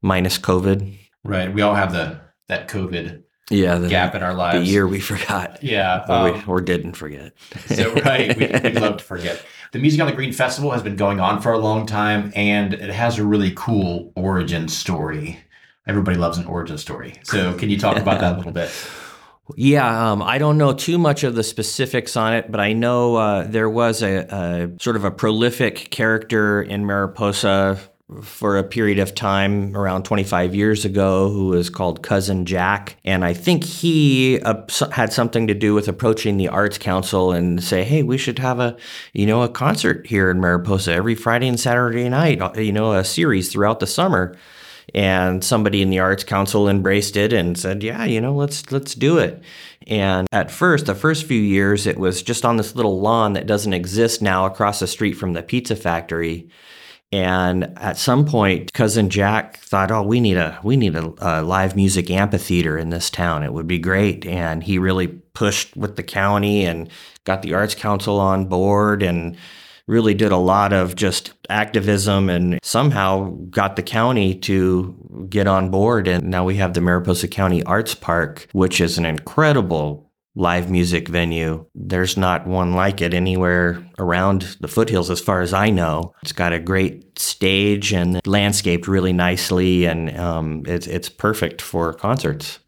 minus 0.00 0.38
COVID. 0.38 0.98
Right. 1.24 1.52
We 1.52 1.62
all 1.62 1.74
have 1.74 1.92
the 1.92 2.20
that 2.48 2.68
COVID 2.68 3.24
yeah 3.50 3.76
the, 3.76 3.88
gap 3.88 4.14
in 4.14 4.22
our 4.22 4.34
lives. 4.34 4.66
The 4.66 4.72
year 4.72 4.86
we 4.86 5.00
forgot. 5.00 5.62
Yeah. 5.62 6.04
Or, 6.08 6.12
um, 6.12 6.32
we, 6.32 6.44
or 6.46 6.60
didn't 6.60 6.94
forget. 6.94 7.32
so 7.66 7.92
right, 7.94 8.36
we, 8.36 8.46
we 8.46 8.78
love 8.78 8.98
to 8.98 9.04
forget. 9.04 9.44
The 9.76 9.82
Music 9.82 10.00
on 10.00 10.06
the 10.06 10.14
Green 10.14 10.32
Festival 10.32 10.70
has 10.70 10.82
been 10.82 10.96
going 10.96 11.20
on 11.20 11.42
for 11.42 11.52
a 11.52 11.58
long 11.58 11.84
time, 11.84 12.32
and 12.34 12.72
it 12.72 12.88
has 12.88 13.18
a 13.18 13.24
really 13.26 13.52
cool 13.54 14.10
origin 14.16 14.68
story. 14.68 15.38
Everybody 15.86 16.16
loves 16.16 16.38
an 16.38 16.46
origin 16.46 16.78
story. 16.78 17.12
So, 17.24 17.52
can 17.58 17.68
you 17.68 17.78
talk 17.78 17.98
about 17.98 18.20
that 18.20 18.32
a 18.32 18.36
little 18.38 18.52
bit? 18.52 18.70
Yeah, 19.54 20.10
um, 20.10 20.22
I 20.22 20.38
don't 20.38 20.58
know 20.58 20.72
too 20.72 20.98
much 20.98 21.22
of 21.22 21.36
the 21.36 21.44
specifics 21.44 22.16
on 22.16 22.34
it, 22.34 22.50
but 22.50 22.58
I 22.58 22.72
know 22.72 23.14
uh, 23.14 23.46
there 23.46 23.70
was 23.70 24.02
a, 24.02 24.26
a, 24.28 24.82
sort 24.82 24.96
of 24.96 25.04
a 25.04 25.12
prolific 25.12 25.92
character 25.92 26.60
in 26.60 26.84
Mariposa 26.84 27.78
for 28.22 28.56
a 28.56 28.62
period 28.62 29.00
of 29.00 29.14
time 29.16 29.76
around 29.76 30.04
25 30.04 30.54
years 30.54 30.84
ago 30.84 31.28
who 31.28 31.48
was 31.48 31.68
called 31.68 32.04
Cousin 32.04 32.46
Jack. 32.46 32.96
And 33.04 33.24
I 33.24 33.34
think 33.34 33.64
he 33.64 34.40
uh, 34.42 34.62
had 34.92 35.12
something 35.12 35.48
to 35.48 35.54
do 35.54 35.74
with 35.74 35.88
approaching 35.88 36.36
the 36.36 36.48
Arts 36.48 36.78
Council 36.78 37.32
and 37.32 37.62
say, 37.62 37.82
hey, 37.82 38.04
we 38.04 38.16
should 38.16 38.38
have 38.38 38.60
a, 38.60 38.76
you 39.12 39.26
know, 39.26 39.42
a 39.42 39.48
concert 39.48 40.06
here 40.06 40.30
in 40.30 40.40
Mariposa 40.40 40.92
every 40.92 41.16
Friday 41.16 41.48
and 41.48 41.58
Saturday 41.58 42.08
night, 42.08 42.40
uh, 42.40 42.52
you 42.56 42.72
know, 42.72 42.92
a 42.92 43.04
series 43.04 43.50
throughout 43.50 43.80
the 43.80 43.88
summer. 43.88 44.36
And 44.94 45.42
somebody 45.42 45.82
in 45.82 45.90
the 45.90 45.98
Arts 45.98 46.22
Council 46.22 46.68
embraced 46.68 47.16
it 47.16 47.32
and 47.32 47.58
said, 47.58 47.82
yeah, 47.82 48.04
you 48.04 48.20
know, 48.20 48.34
let's 48.36 48.70
let's 48.70 48.94
do 48.94 49.18
it. 49.18 49.42
And 49.88 50.28
at 50.30 50.52
first, 50.52 50.86
the 50.86 50.94
first 50.94 51.26
few 51.26 51.40
years, 51.40 51.88
it 51.88 51.98
was 51.98 52.22
just 52.22 52.44
on 52.44 52.56
this 52.56 52.76
little 52.76 53.00
lawn 53.00 53.32
that 53.32 53.48
doesn't 53.48 53.72
exist 53.72 54.22
now 54.22 54.46
across 54.46 54.78
the 54.78 54.86
street 54.86 55.14
from 55.14 55.32
the 55.32 55.42
pizza 55.42 55.74
factory. 55.74 56.48
And 57.16 57.72
at 57.78 57.96
some 57.96 58.26
point, 58.26 58.74
cousin 58.74 59.08
Jack 59.08 59.56
thought, 59.60 59.90
"Oh, 59.90 60.02
we 60.02 60.20
need 60.20 60.36
a 60.36 60.60
we 60.62 60.76
need 60.76 60.94
a, 60.94 61.14
a, 61.18 61.40
live 61.42 61.74
music 61.74 62.10
amphitheater 62.10 62.76
in 62.76 62.90
this 62.90 63.08
town. 63.08 63.42
It 63.42 63.54
would 63.54 63.66
be 63.66 63.78
great." 63.78 64.26
And 64.26 64.62
he 64.62 64.78
really 64.78 65.06
pushed 65.06 65.74
with 65.78 65.96
the 65.96 66.02
county 66.02 66.66
and 66.66 66.90
got 67.24 67.40
the 67.40 67.54
arts 67.54 67.74
council 67.74 68.20
on 68.20 68.44
board 68.44 69.02
and 69.02 69.34
really 69.86 70.12
did 70.12 70.30
a 70.30 70.36
lot 70.36 70.74
of 70.74 70.94
just 70.94 71.32
activism 71.48 72.28
and 72.28 72.58
somehow 72.62 73.30
got 73.48 73.76
the 73.76 73.82
county 73.82 74.34
to 74.34 75.26
get 75.30 75.46
on 75.46 75.70
board. 75.70 76.08
And 76.08 76.24
now 76.24 76.44
we 76.44 76.56
have 76.56 76.74
the 76.74 76.82
Mariposa 76.82 77.28
County 77.28 77.62
Arts 77.62 77.94
Park, 77.94 78.46
which 78.52 78.78
is 78.78 78.98
an 78.98 79.06
incredible 79.06 80.05
live 80.36 80.70
music 80.70 81.08
venue. 81.08 81.64
There's 81.74 82.16
not 82.16 82.46
one 82.46 82.74
like 82.74 83.00
it 83.00 83.14
anywhere 83.14 83.84
around 83.98 84.56
the 84.60 84.68
foothills, 84.68 85.10
as 85.10 85.20
far 85.20 85.40
as 85.40 85.52
I 85.52 85.70
know. 85.70 86.14
It's 86.22 86.32
got 86.32 86.52
a 86.52 86.60
great 86.60 87.18
stage 87.18 87.92
and 87.92 88.20
landscaped 88.26 88.86
really 88.86 89.14
nicely, 89.14 89.86
and 89.86 90.16
um, 90.16 90.62
it's 90.66 90.86
it's 90.86 91.08
perfect 91.08 91.60
for 91.62 91.94
concerts. 91.94 92.60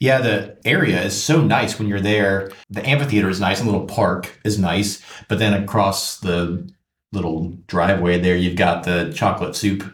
Yeah, 0.00 0.20
the 0.20 0.58
area 0.66 1.02
is 1.02 1.20
so 1.20 1.40
nice 1.40 1.78
when 1.78 1.88
you're 1.88 2.00
there. 2.00 2.52
The 2.68 2.86
amphitheater 2.86 3.30
is 3.30 3.40
nice, 3.40 3.58
and 3.58 3.68
little 3.68 3.86
park 3.86 4.38
is 4.44 4.58
nice, 4.58 5.02
but 5.28 5.38
then 5.38 5.54
across 5.54 6.18
the 6.18 6.68
little 7.12 7.56
driveway 7.66 8.18
there, 8.20 8.36
you've 8.36 8.56
got 8.56 8.84
the 8.84 9.12
chocolate 9.14 9.56
soup 9.56 9.90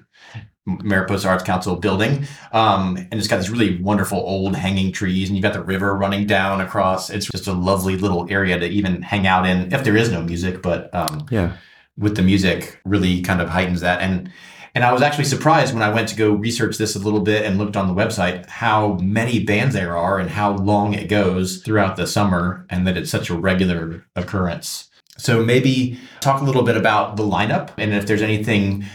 Mariposa 0.66 1.28
Arts 1.28 1.44
Council 1.44 1.76
building. 1.76 2.26
Um, 2.52 2.96
and 2.96 3.14
it's 3.14 3.28
got 3.28 3.38
these 3.38 3.50
really 3.50 3.80
wonderful 3.80 4.18
old 4.18 4.56
hanging 4.56 4.92
trees, 4.92 5.28
and 5.28 5.36
you've 5.36 5.42
got 5.42 5.54
the 5.54 5.62
river 5.62 5.94
running 5.94 6.26
down 6.26 6.60
across. 6.60 7.10
It's 7.10 7.26
just 7.26 7.46
a 7.46 7.52
lovely 7.52 7.96
little 7.96 8.26
area 8.30 8.58
to 8.58 8.66
even 8.66 9.02
hang 9.02 9.26
out 9.26 9.46
in 9.46 9.72
if 9.72 9.84
there 9.84 9.96
is 9.96 10.10
no 10.10 10.22
music, 10.22 10.62
but 10.62 10.94
um, 10.94 11.26
yeah, 11.30 11.56
with 11.96 12.16
the 12.16 12.22
music 12.22 12.80
really 12.84 13.22
kind 13.22 13.40
of 13.40 13.48
heightens 13.48 13.80
that. 13.80 14.00
And 14.00 14.30
and 14.74 14.84
I 14.84 14.92
was 14.92 15.02
actually 15.02 15.24
surprised 15.24 15.74
when 15.74 15.82
I 15.82 15.92
went 15.92 16.08
to 16.10 16.16
go 16.16 16.32
research 16.32 16.78
this 16.78 16.94
a 16.94 17.00
little 17.00 17.20
bit 17.20 17.44
and 17.44 17.58
looked 17.58 17.76
on 17.76 17.88
the 17.88 17.94
website 17.94 18.46
how 18.46 18.94
many 19.02 19.42
bands 19.42 19.74
there 19.74 19.96
are 19.96 20.20
and 20.20 20.30
how 20.30 20.52
long 20.56 20.94
it 20.94 21.08
goes 21.08 21.62
throughout 21.62 21.96
the 21.96 22.06
summer, 22.06 22.66
and 22.70 22.86
that 22.86 22.96
it's 22.96 23.10
such 23.10 23.30
a 23.30 23.34
regular 23.34 24.04
occurrence. 24.14 24.88
So 25.16 25.42
maybe 25.42 25.98
talk 26.20 26.40
a 26.40 26.44
little 26.44 26.62
bit 26.62 26.76
about 26.76 27.16
the 27.16 27.22
lineup 27.22 27.70
and 27.76 27.92
if 27.92 28.06
there's 28.06 28.22
anything 28.22 28.86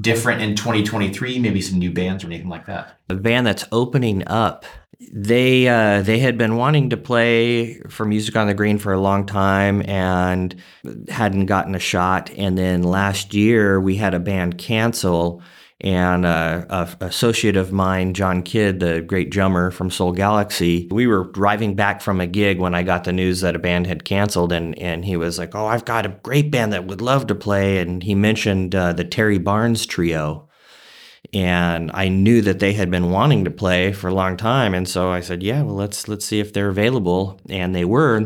different 0.00 0.42
in 0.42 0.56
2023? 0.56 1.38
Maybe 1.38 1.60
some 1.60 1.78
new 1.78 1.92
bands 1.92 2.24
or 2.24 2.28
anything 2.28 2.48
like 2.48 2.66
that? 2.66 2.98
The 3.08 3.14
band 3.14 3.46
that's 3.46 3.64
opening 3.72 4.26
up, 4.26 4.64
they 5.12 5.68
uh, 5.68 6.02
they 6.02 6.18
had 6.18 6.38
been 6.38 6.56
wanting 6.56 6.90
to 6.90 6.96
play 6.96 7.80
for 7.88 8.04
Music 8.04 8.36
on 8.36 8.46
the 8.46 8.54
Green 8.54 8.78
for 8.78 8.92
a 8.92 9.00
long 9.00 9.26
time 9.26 9.82
and 9.88 10.54
hadn't 11.08 11.46
gotten 11.46 11.74
a 11.74 11.80
shot. 11.80 12.30
And 12.36 12.56
then 12.56 12.82
last 12.82 13.34
year 13.34 13.80
we 13.80 13.96
had 13.96 14.14
a 14.14 14.20
band 14.20 14.58
cancel. 14.58 15.42
And 15.84 16.24
uh, 16.24 16.64
a 16.70 17.04
associate 17.04 17.56
of 17.56 17.70
mine, 17.70 18.14
John 18.14 18.42
Kidd, 18.42 18.80
the 18.80 19.02
great 19.02 19.28
drummer 19.28 19.70
from 19.70 19.90
Soul 19.90 20.12
Galaxy, 20.12 20.88
we 20.90 21.06
were 21.06 21.24
driving 21.24 21.74
back 21.74 22.00
from 22.00 22.22
a 22.22 22.26
gig 22.26 22.58
when 22.58 22.74
I 22.74 22.82
got 22.82 23.04
the 23.04 23.12
news 23.12 23.42
that 23.42 23.54
a 23.54 23.58
band 23.58 23.86
had 23.86 24.04
canceled, 24.04 24.50
and 24.50 24.76
and 24.78 25.04
he 25.04 25.18
was 25.18 25.38
like, 25.38 25.54
"Oh, 25.54 25.66
I've 25.66 25.84
got 25.84 26.06
a 26.06 26.16
great 26.22 26.50
band 26.50 26.72
that 26.72 26.86
would 26.86 27.02
love 27.02 27.26
to 27.26 27.34
play," 27.34 27.78
and 27.78 28.02
he 28.02 28.14
mentioned 28.14 28.74
uh, 28.74 28.94
the 28.94 29.04
Terry 29.04 29.36
Barnes 29.36 29.84
Trio, 29.84 30.48
and 31.34 31.90
I 31.92 32.08
knew 32.08 32.40
that 32.42 32.60
they 32.60 32.72
had 32.74 32.90
been 32.90 33.10
wanting 33.10 33.44
to 33.44 33.50
play 33.50 33.92
for 33.92 34.06
a 34.06 34.14
long 34.14 34.36
time, 34.36 34.72
and 34.72 34.88
so 34.88 35.10
I 35.10 35.20
said, 35.20 35.42
"Yeah, 35.42 35.62
well, 35.62 35.74
let's 35.74 36.06
let's 36.06 36.24
see 36.24 36.38
if 36.38 36.52
they're 36.52 36.68
available." 36.68 37.40
And 37.48 37.74
they 37.74 37.84
were, 37.84 38.22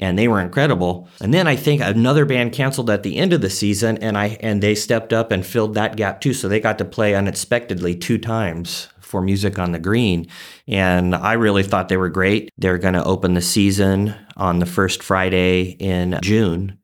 and 0.00 0.18
they 0.18 0.26
were 0.26 0.40
incredible. 0.40 1.08
And 1.20 1.32
then 1.32 1.46
I 1.46 1.54
think 1.54 1.80
another 1.80 2.24
band 2.24 2.52
canceled 2.52 2.90
at 2.90 3.04
the 3.04 3.16
end 3.16 3.32
of 3.32 3.40
the 3.40 3.50
season, 3.50 3.98
and 3.98 4.18
I 4.18 4.36
and 4.40 4.60
they 4.60 4.74
stepped 4.74 5.12
up 5.12 5.30
and 5.30 5.46
filled 5.46 5.74
that 5.74 5.96
gap 5.96 6.20
too. 6.20 6.34
So 6.34 6.48
they 6.48 6.58
got 6.60 6.78
to 6.78 6.84
play 6.84 7.14
unexpectedly 7.14 7.94
two 7.94 8.18
times 8.18 8.88
for 8.98 9.22
music 9.22 9.58
on 9.58 9.70
the 9.70 9.78
green, 9.78 10.26
and 10.66 11.14
I 11.14 11.34
really 11.34 11.62
thought 11.62 11.88
they 11.88 11.96
were 11.96 12.10
great. 12.10 12.50
They're 12.58 12.78
going 12.78 12.94
to 12.94 13.04
open 13.04 13.34
the 13.34 13.40
season 13.40 14.14
on 14.36 14.58
the 14.58 14.66
first 14.66 15.02
Friday 15.02 15.76
in 15.78 16.18
June 16.22 16.78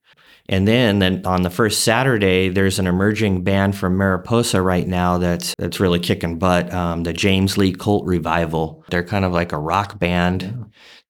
and 0.49 0.69
then, 0.69 0.99
then 0.99 1.25
on 1.25 1.43
the 1.43 1.51
first 1.51 1.85
Saturday, 1.85 2.51
there's 2.51 2.79
an 2.79 2.87
emerging 2.87 3.45
band 3.45 3.77
from 3.77 3.97
Mariposa 3.97 4.61
right 4.61 4.87
now 4.87 5.17
that's 5.17 5.55
that's 5.59 5.81
really 5.81 6.01
kicking 6.01 6.39
butt. 6.39 6.73
Um, 6.73 7.05
the 7.05 7.15
James 7.15 7.57
Lee 7.57 7.73
Colt 7.73 8.05
Revival. 8.05 8.85
They're 8.91 9.05
kind 9.05 9.25
of 9.25 9.33
like 9.33 9.53
a 9.53 9.59
rock 9.59 9.99
band. 9.99 10.43
Yeah. 10.43 10.65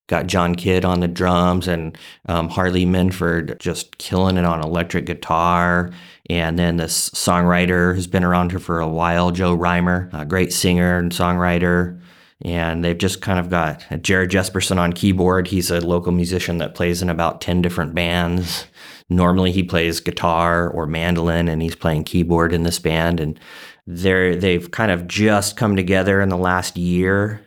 Got 0.06 0.26
John 0.26 0.54
Kidd 0.54 0.84
on 0.84 1.00
the 1.00 1.08
drums 1.08 1.66
and 1.66 1.96
um, 2.28 2.50
Harley 2.50 2.84
Minford 2.84 3.58
just 3.58 3.96
killing 3.96 4.36
it 4.36 4.44
on 4.44 4.62
electric 4.62 5.06
guitar. 5.06 5.92
And 6.28 6.58
then 6.58 6.76
this 6.76 7.08
songwriter 7.10 7.94
who's 7.94 8.06
been 8.06 8.22
around 8.22 8.50
here 8.50 8.60
for 8.60 8.80
a 8.80 8.88
while, 8.88 9.30
Joe 9.30 9.56
Reimer, 9.56 10.12
a 10.12 10.26
great 10.26 10.52
singer 10.52 10.98
and 10.98 11.10
songwriter 11.10 12.00
and 12.42 12.84
they've 12.84 12.98
just 12.98 13.20
kind 13.20 13.38
of 13.38 13.48
got 13.48 13.84
Jared 14.02 14.30
Jesperson 14.30 14.76
on 14.76 14.92
keyboard. 14.92 15.48
He's 15.48 15.70
a 15.70 15.80
local 15.80 16.12
musician 16.12 16.58
that 16.58 16.74
plays 16.74 17.00
in 17.00 17.08
about 17.08 17.40
10 17.40 17.62
different 17.62 17.94
bands. 17.94 18.66
Normally 19.08 19.52
he 19.52 19.62
plays 19.62 20.00
guitar 20.00 20.68
or 20.68 20.86
mandolin 20.86 21.48
and 21.48 21.62
he's 21.62 21.76
playing 21.76 22.04
keyboard 22.04 22.52
in 22.52 22.62
this 22.62 22.78
band 22.78 23.20
and 23.20 23.38
they're 23.86 24.34
they've 24.34 24.70
kind 24.70 24.90
of 24.90 25.06
just 25.06 25.56
come 25.56 25.76
together 25.76 26.20
in 26.20 26.30
the 26.30 26.38
last 26.38 26.76
year 26.76 27.46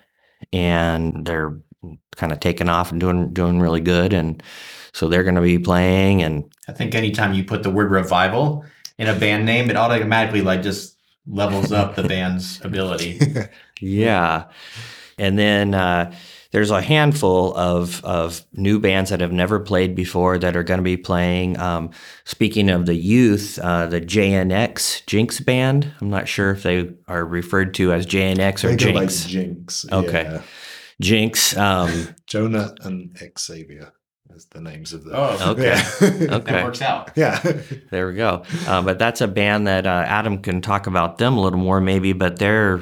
and 0.54 1.26
they're 1.26 1.58
kind 2.16 2.32
of 2.32 2.40
taking 2.40 2.70
off 2.70 2.92
and 2.92 3.00
doing 3.00 3.34
doing 3.34 3.60
really 3.60 3.82
good 3.82 4.14
and 4.14 4.44
so 4.94 5.08
they're 5.08 5.24
going 5.24 5.36
to 5.36 5.42
be 5.42 5.58
playing 5.58 6.22
and 6.22 6.52
I 6.68 6.74
think 6.74 6.94
anytime 6.94 7.34
you 7.34 7.44
put 7.44 7.64
the 7.64 7.72
word 7.72 7.90
revival 7.90 8.64
in 9.00 9.08
a 9.08 9.18
band 9.18 9.46
name 9.46 9.72
it 9.72 9.76
automatically 9.76 10.42
like 10.42 10.62
just 10.62 10.98
levels 11.28 11.72
up 11.72 11.96
the 11.96 12.04
band's 12.04 12.64
ability. 12.64 13.20
yeah. 13.82 14.46
And 15.18 15.38
then 15.38 15.74
uh, 15.74 16.14
there's 16.52 16.72
a 16.72 16.82
handful 16.82 17.56
of, 17.56 18.04
of 18.06 18.42
new 18.54 18.80
bands 18.80 19.10
that 19.10 19.22
have 19.22 19.32
never 19.32 19.60
played 19.60 19.96
before 19.96 20.38
that 20.38 20.56
are 20.56 20.64
going 20.64 20.80
to 20.80 20.84
be 20.84 20.98
playing. 20.98 21.58
Um, 21.60 21.92
speaking 22.24 22.70
of 22.70 22.86
the 22.86 22.96
youth, 22.96 23.60
uh, 23.60 23.88
the 23.88 24.02
JNX 24.02 25.06
Jinx 25.06 25.40
Band. 25.40 25.92
I'm 26.00 26.10
not 26.10 26.28
sure 26.28 26.52
if 26.52 26.64
they 26.64 26.94
are 27.08 27.26
referred 27.26 27.74
to 27.76 27.94
as 27.94 28.06
JNX 28.06 28.64
or 28.64 28.76
Jinx. 28.76 29.26
Jinx. 29.26 29.86
Okay. 29.92 30.24
Yeah. 30.24 30.42
Jinx. 31.02 31.58
Um, 31.58 32.16
Jonah 32.28 32.76
and 32.82 33.18
Xavier 33.38 33.94
as 34.36 34.46
the 34.46 34.62
names 34.62 34.94
of 34.94 35.04
the. 35.04 35.12
Oh, 35.16 35.52
okay. 35.52 35.82
Yeah. 36.02 36.36
okay. 36.36 36.52
That 36.52 36.64
works 36.64 36.82
out. 36.82 37.12
Yeah. 37.16 37.40
there 37.92 38.08
we 38.08 38.14
go. 38.14 38.44
Uh, 38.68 38.82
but 38.82 39.00
that's 39.00 39.22
a 39.22 39.28
band 39.28 39.68
that 39.68 39.86
uh, 39.86 40.04
Adam 40.08 40.42
can 40.42 40.62
talk 40.62 40.88
about 40.88 41.18
them 41.18 41.38
a 41.38 41.42
little 41.42 41.60
more, 41.60 41.82
maybe. 41.82 42.14
But 42.14 42.38
they're 42.38 42.82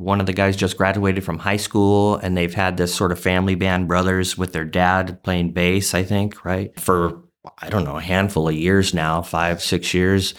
one 0.00 0.20
of 0.20 0.26
the 0.26 0.32
guys 0.32 0.56
just 0.56 0.76
graduated 0.76 1.24
from 1.24 1.38
high 1.38 1.56
school, 1.56 2.16
and 2.16 2.36
they've 2.36 2.54
had 2.54 2.76
this 2.76 2.94
sort 2.94 3.12
of 3.12 3.20
family 3.20 3.54
band, 3.54 3.88
brothers 3.88 4.38
with 4.38 4.52
their 4.52 4.64
dad 4.64 5.22
playing 5.22 5.52
bass, 5.52 5.94
I 5.94 6.02
think, 6.02 6.44
right? 6.44 6.78
For, 6.78 7.22
I 7.58 7.68
don't 7.68 7.84
know, 7.84 7.96
a 7.96 8.02
handful 8.02 8.48
of 8.48 8.54
years 8.54 8.94
now, 8.94 9.22
five, 9.22 9.62
six 9.62 9.94
years. 9.94 10.34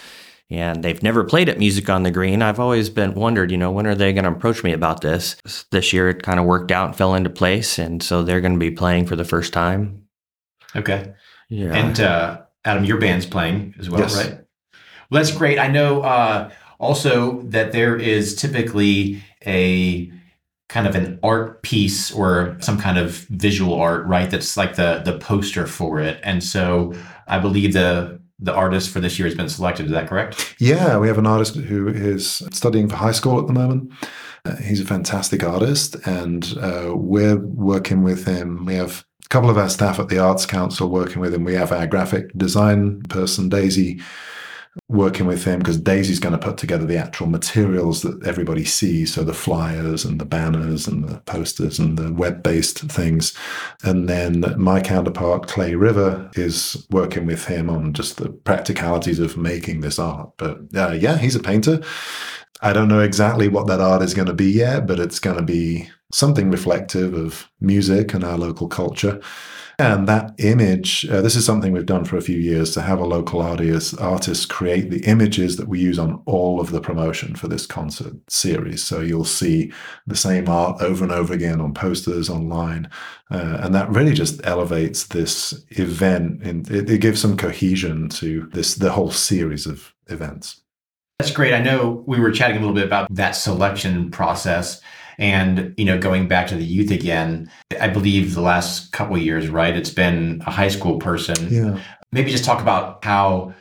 And 0.50 0.84
they've 0.84 1.02
never 1.02 1.24
played 1.24 1.48
at 1.48 1.60
Music 1.60 1.90
on 1.90 2.04
the 2.04 2.12
Green. 2.12 2.42
I've 2.42 2.60
always 2.60 2.90
been 2.90 3.14
wondered, 3.14 3.52
you 3.52 3.58
know, 3.58 3.72
when 3.72 3.88
are 3.88 3.96
they 3.96 4.12
going 4.12 4.26
to 4.26 4.32
approach 4.32 4.66
me 4.66 4.74
about 4.74 5.00
this? 5.00 5.38
This 5.72 5.94
year 5.94 6.10
it 6.10 6.24
kind 6.24 6.42
of 6.42 6.46
worked 6.46 6.74
out 6.74 6.88
and 6.88 6.96
fell 6.96 7.16
into 7.16 7.30
place. 7.30 7.80
And 7.80 8.04
so 8.04 8.22
they're 8.22 8.42
going 8.42 8.56
to 8.56 8.60
be 8.60 8.72
playing 8.72 9.06
for 9.06 9.16
the 9.16 9.24
first 9.24 9.54
time 9.54 10.02
Okay. 10.76 11.14
Yeah. 11.50 11.74
And 11.74 12.00
uh, 12.00 12.42
Adam, 12.66 12.86
your 12.86 12.98
band's 12.98 13.26
playing 13.26 13.76
as 13.80 13.90
well, 13.90 14.02
yes. 14.02 14.16
right? 14.16 14.40
Well, 15.10 15.22
that's 15.22 15.36
great. 15.36 15.60
I 15.60 15.68
know 15.68 16.02
uh, 16.02 16.52
also 16.80 17.42
that 17.44 17.72
there 17.72 17.98
is 17.98 18.36
typically 18.36 19.22
a 19.46 20.12
kind 20.70 20.88
of 20.88 20.96
an 20.96 21.20
art 21.22 21.62
piece 21.64 22.12
or 22.14 22.56
some 22.62 22.80
kind 22.80 22.98
of 22.98 23.12
visual 23.30 23.74
art, 23.74 24.06
right? 24.06 24.32
That's 24.32 24.56
like 24.56 24.76
the 24.76 25.02
the 25.04 25.18
poster 25.20 25.68
for 25.68 26.00
it. 26.00 26.20
And 26.24 26.44
so 26.44 26.94
I 27.28 27.40
believe 27.40 27.74
the 27.74 28.22
the 28.40 28.54
artist 28.54 28.90
for 28.90 29.00
this 29.00 29.20
year 29.20 29.28
has 29.28 29.38
been 29.38 29.50
selected. 29.50 29.86
Is 29.86 29.92
that 29.92 30.08
correct? 30.08 30.56
Yeah, 30.60 30.98
we 30.98 31.08
have 31.08 31.18
an 31.18 31.28
artist 31.28 31.56
who 31.56 31.88
is 31.88 32.42
studying 32.52 32.90
for 32.90 32.96
high 32.96 33.12
school 33.12 33.40
at 33.40 33.48
the 33.48 33.54
moment. 33.54 33.94
Uh, 34.44 34.56
he's 34.56 34.82
a 34.82 34.86
fantastic 34.86 35.44
artist, 35.44 35.96
and 36.08 36.58
uh, 36.60 36.94
we're 36.96 37.38
working 37.38 38.02
with 38.02 38.26
him. 38.26 38.66
We 38.66 38.74
have 38.76 39.06
a 39.24 39.30
couple 39.30 39.52
of 39.52 39.58
our 39.58 39.70
staff 39.70 40.00
at 40.00 40.10
the 40.10 40.18
Arts 40.18 40.48
Council 40.48 40.90
working 40.90 41.22
with 41.22 41.34
him. 41.34 41.44
We 41.44 41.54
have 41.54 41.72
our 41.72 41.86
graphic 41.86 42.36
design 42.36 43.04
person, 43.04 43.50
Daisy, 43.50 44.02
working 44.88 45.26
with 45.26 45.44
him 45.44 45.60
because 45.60 45.78
Daisy's 45.78 46.20
going 46.20 46.38
to 46.38 46.46
put 46.46 46.58
together 46.58 46.86
the 46.86 46.98
actual 46.98 47.28
materials 47.28 48.02
that 48.04 48.26
everybody 48.26 48.64
sees. 48.64 49.14
So 49.14 49.24
the 49.24 49.34
flyers 49.34 50.06
and 50.06 50.20
the 50.20 50.26
banners 50.26 50.88
and 50.88 51.08
the 51.08 51.20
posters 51.22 51.80
and 51.80 51.98
the 51.98 52.14
web 52.14 52.42
based 52.44 52.80
things. 52.80 53.34
And 53.84 54.08
then 54.08 54.44
my 54.58 54.82
counterpart, 54.82 55.48
Clay 55.48 55.76
River, 55.76 56.30
is 56.36 56.88
working 56.90 57.26
with 57.26 57.46
him 57.46 57.70
on 57.70 57.94
just 57.94 58.18
the 58.18 58.30
practicalities 58.30 59.20
of 59.20 59.38
making 59.38 59.82
this 59.82 60.00
art. 60.00 60.32
But 60.38 60.60
uh, 60.76 60.92
yeah, 60.92 61.18
he's 61.18 61.36
a 61.36 61.40
painter. 61.40 61.82
I 62.62 62.74
don't 62.74 62.90
know 62.90 63.00
exactly 63.00 63.48
what 63.48 63.68
that 63.68 63.82
art 63.82 64.04
is 64.04 64.14
going 64.14 64.28
to 64.28 64.34
be 64.34 64.52
yet, 64.52 64.86
but 64.86 65.00
it's 65.00 65.20
going 65.20 65.38
to 65.38 65.44
be 65.44 65.90
something 66.14 66.52
reflective 66.52 67.14
of 67.14 67.50
music 67.60 68.14
and 68.14 68.24
our 68.24 68.38
local 68.38 68.68
culture. 68.68 69.20
And 69.82 70.08
that 70.08 70.36
image, 70.38 71.08
uh, 71.10 71.22
this 71.22 71.36
is 71.36 71.44
something 71.44 71.72
we've 71.72 71.88
done 71.88 72.06
for 72.06 72.16
a 72.16 72.22
few 72.22 72.38
years 72.38 72.72
to 72.76 72.82
have 72.82 73.00
a 73.00 73.04
local 73.04 73.42
artist, 73.42 74.00
artist 74.00 74.48
create 74.48 74.92
the 74.92 75.04
images 75.06 75.58
that 75.58 75.68
we 75.68 75.80
use 75.80 75.98
on 75.98 76.22
all 76.28 76.62
of 76.62 76.70
the 76.70 76.80
promotion 76.80 77.36
for 77.36 77.48
this 77.48 77.66
concert 77.66 78.14
series. 78.30 78.84
So 78.84 79.00
you'll 79.00 79.26
see 79.26 79.74
the 80.06 80.16
same 80.16 80.48
art 80.48 80.84
over 80.84 81.04
and 81.04 81.12
over 81.12 81.34
again 81.34 81.60
on 81.60 81.74
posters 81.74 82.30
online. 82.30 82.92
Uh, 83.32 83.58
and 83.62 83.74
that 83.74 83.90
really 83.90 84.14
just 84.14 84.46
elevates 84.46 85.08
this 85.08 85.66
event 85.72 86.44
and 86.44 86.70
it, 86.70 86.88
it 86.88 87.02
gives 87.02 87.20
some 87.20 87.36
cohesion 87.36 88.08
to 88.10 88.48
this, 88.54 88.76
the 88.76 88.92
whole 88.92 89.10
series 89.10 89.66
of 89.66 89.96
events. 90.10 90.62
That's 91.18 91.32
great. 91.32 91.56
I 91.56 91.62
know 91.62 92.04
we 92.06 92.20
were 92.20 92.32
chatting 92.32 92.58
a 92.58 92.60
little 92.60 92.76
bit 92.76 92.86
about 92.86 93.08
that 93.16 93.32
selection 93.32 94.12
process. 94.12 94.80
And, 95.18 95.74
you 95.78 95.86
know, 95.86 95.98
going 95.98 96.28
back 96.28 96.48
to 96.48 96.56
the 96.56 96.64
youth 96.64 96.92
again, 96.92 97.50
I 97.80 97.88
believe 97.88 98.34
the 98.34 98.42
last 98.42 98.92
couple 98.92 99.18
years, 99.18 99.50
right? 99.50 99.76
It's 99.76 99.90
been 99.90 100.42
a 100.46 100.52
high 100.52 100.70
school 100.70 100.98
person. 101.00 101.48
Yeah. 101.50 101.82
Maybe 102.12 102.32
just 102.32 102.46
talk 102.46 102.62
about 102.62 103.04
how 103.04 103.54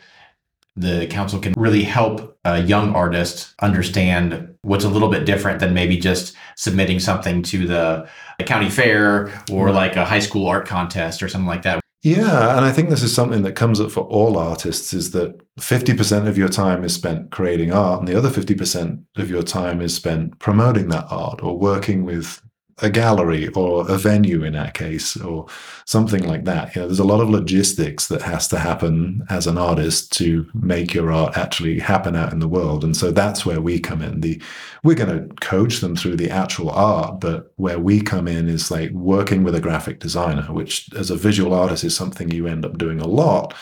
the 0.77 1.07
council 1.09 1.39
can 1.39 1.53
really 1.57 1.83
help 1.83 2.39
a 2.45 2.63
young 2.63 2.95
artist 2.95 3.55
understand 3.61 4.55
what's 4.63 4.85
a 4.85 4.89
little 4.89 5.09
bit 5.09 5.27
different 5.27 5.61
than 5.61 5.75
maybe 5.75 5.97
just 5.97 6.35
submitting 6.57 7.01
something 7.01 7.43
to 7.43 7.67
the, 7.67 8.09
the 8.39 8.45
county 8.45 8.71
fair 8.71 9.31
or 9.51 9.71
like 9.71 9.97
a 9.97 10.05
high 10.05 10.21
school 10.21 10.47
art 10.47 10.67
contest 10.67 11.23
or 11.23 11.29
something 11.29 11.49
like 11.49 11.63
that. 11.63 11.81
Yeah, 12.03 12.57
and 12.57 12.65
I 12.65 12.73
think 12.73 12.89
this 12.89 13.03
is 13.03 13.15
something 13.15 13.43
that 13.43 13.57
comes 13.57 13.79
up 13.79 13.91
for 13.91 14.01
all 14.05 14.39
artists 14.39 14.95
is 14.95 15.11
that 15.11 15.39
50% 15.59 16.27
of 16.27 16.39
your 16.39 16.49
time 16.49 16.83
is 16.83 16.95
spent 16.95 17.31
creating 17.31 17.73
art 17.73 17.99
and 18.01 18.09
the 18.09 18.17
other 18.17 18.31
50% 18.31 19.05
of 19.17 19.29
your 19.29 19.43
time 19.43 19.83
is 19.83 19.95
spent 19.95 20.39
promoting 20.39 20.89
that 20.89 21.07
art 21.11 21.43
or 21.43 21.59
working 21.59 22.07
with 22.07 22.41
a 22.83 22.91
gallery 22.91 23.49
or 23.49 23.89
a 23.91 23.97
venue 23.97 24.43
in 24.45 24.55
that 24.55 24.75
case 24.75 25.17
or 25.17 25.47
something 25.85 26.27
like 26.27 26.45
that. 26.45 26.75
You 26.75 26.83
know 26.83 26.89
there's 26.89 26.99
a 26.99 27.05
lot 27.05 27.21
of 27.21 27.31
logistics 27.31 28.07
that 28.09 28.23
has 28.23 28.49
to 28.49 28.59
happen 28.59 29.25
as 29.29 29.47
an 29.47 29.59
artist 29.59 30.13
to 30.19 30.47
make 30.55 30.95
your 30.95 31.13
art 31.13 31.37
actually 31.37 31.79
happen 31.79 32.17
out 32.17 32.33
in 32.33 32.39
the 32.39 32.49
world. 32.49 32.85
And 32.85 32.97
so 32.97 33.11
that's 33.11 33.45
where 33.45 33.61
we 33.61 33.81
come 33.81 34.03
in. 34.03 34.21
The 34.21 34.41
we're 34.83 34.95
going 34.95 35.29
to 35.29 35.35
coach 35.37 35.81
them 35.81 35.95
through 35.95 36.17
the 36.17 36.31
actual 36.31 36.71
art 36.71 37.21
but 37.21 37.53
where 37.57 37.79
we 37.79 38.01
come 38.01 38.27
in 38.27 38.49
is 38.49 38.71
like 38.71 38.91
working 38.91 39.45
with 39.45 39.55
a 39.55 39.61
graphic 39.61 39.99
designer 40.01 40.43
which 40.53 40.93
as 40.95 41.11
a 41.11 41.17
visual 41.17 41.53
artist 41.53 41.85
is 41.85 41.95
something 41.95 42.31
you 42.31 42.47
end 42.47 42.65
up 42.65 42.79
doing 42.79 43.01
a 43.01 43.07
lot 43.07 43.55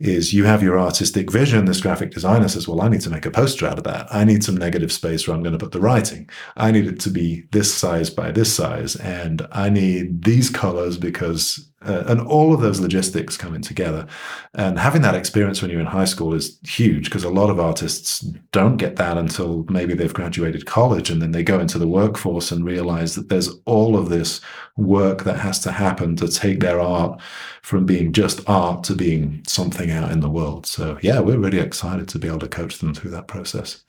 is 0.00 0.32
you 0.32 0.44
have 0.44 0.62
your 0.62 0.78
artistic 0.78 1.30
vision. 1.30 1.64
This 1.64 1.80
graphic 1.80 2.10
designer 2.10 2.48
says, 2.48 2.68
Well, 2.68 2.80
I 2.80 2.88
need 2.88 3.00
to 3.02 3.10
make 3.10 3.26
a 3.26 3.30
poster 3.30 3.66
out 3.66 3.78
of 3.78 3.84
that. 3.84 4.06
I 4.10 4.24
need 4.24 4.44
some 4.44 4.56
negative 4.56 4.92
space 4.92 5.26
where 5.26 5.36
I'm 5.36 5.42
going 5.42 5.56
to 5.56 5.64
put 5.64 5.72
the 5.72 5.80
writing. 5.80 6.28
I 6.56 6.70
need 6.70 6.86
it 6.86 7.00
to 7.00 7.10
be 7.10 7.44
this 7.52 7.72
size 7.72 8.10
by 8.10 8.30
this 8.30 8.54
size. 8.54 8.96
And 8.96 9.46
I 9.52 9.70
need 9.70 10.24
these 10.24 10.50
colors 10.50 10.96
because 10.98 11.70
Uh, 11.84 12.04
and 12.06 12.20
all 12.20 12.54
of 12.54 12.60
those 12.60 12.80
logistics 12.80 13.36
coming 13.36 13.60
together. 13.60 14.06
And 14.54 14.78
having 14.78 15.02
that 15.02 15.14
experience 15.14 15.60
when 15.60 15.70
you're 15.70 15.80
in 15.80 15.86
high 15.86 16.04
school 16.04 16.34
is 16.34 16.58
huge 16.66 17.04
because 17.04 17.24
a 17.24 17.30
lot 17.30 17.50
of 17.50 17.60
artists 17.60 18.20
don't 18.52 18.76
get 18.76 18.96
that 18.96 19.18
until 19.18 19.64
maybe 19.68 19.94
they've 19.94 20.12
graduated 20.12 20.66
college 20.66 21.10
and 21.10 21.20
then 21.20 21.32
they 21.32 21.42
go 21.42 21.60
into 21.60 21.78
the 21.78 21.88
workforce 21.88 22.50
and 22.50 22.64
realize 22.64 23.14
that 23.14 23.28
there's 23.28 23.50
all 23.64 23.96
of 23.96 24.08
this 24.08 24.40
work 24.76 25.24
that 25.24 25.38
has 25.38 25.60
to 25.60 25.72
happen 25.72 26.16
to 26.16 26.28
take 26.28 26.60
their 26.60 26.80
art 26.80 27.20
from 27.62 27.86
being 27.86 28.12
just 28.12 28.40
art 28.48 28.84
to 28.84 28.94
being 28.94 29.42
something 29.46 29.90
out 29.90 30.10
in 30.10 30.20
the 30.20 30.30
world. 30.30 30.66
So, 30.66 30.98
yeah, 31.00 31.20
we're 31.20 31.38
really 31.38 31.60
excited 31.60 32.08
to 32.08 32.18
be 32.18 32.28
able 32.28 32.40
to 32.40 32.48
coach 32.48 32.78
them 32.78 32.94
through 32.94 33.12
that 33.12 33.28
process. 33.28 33.84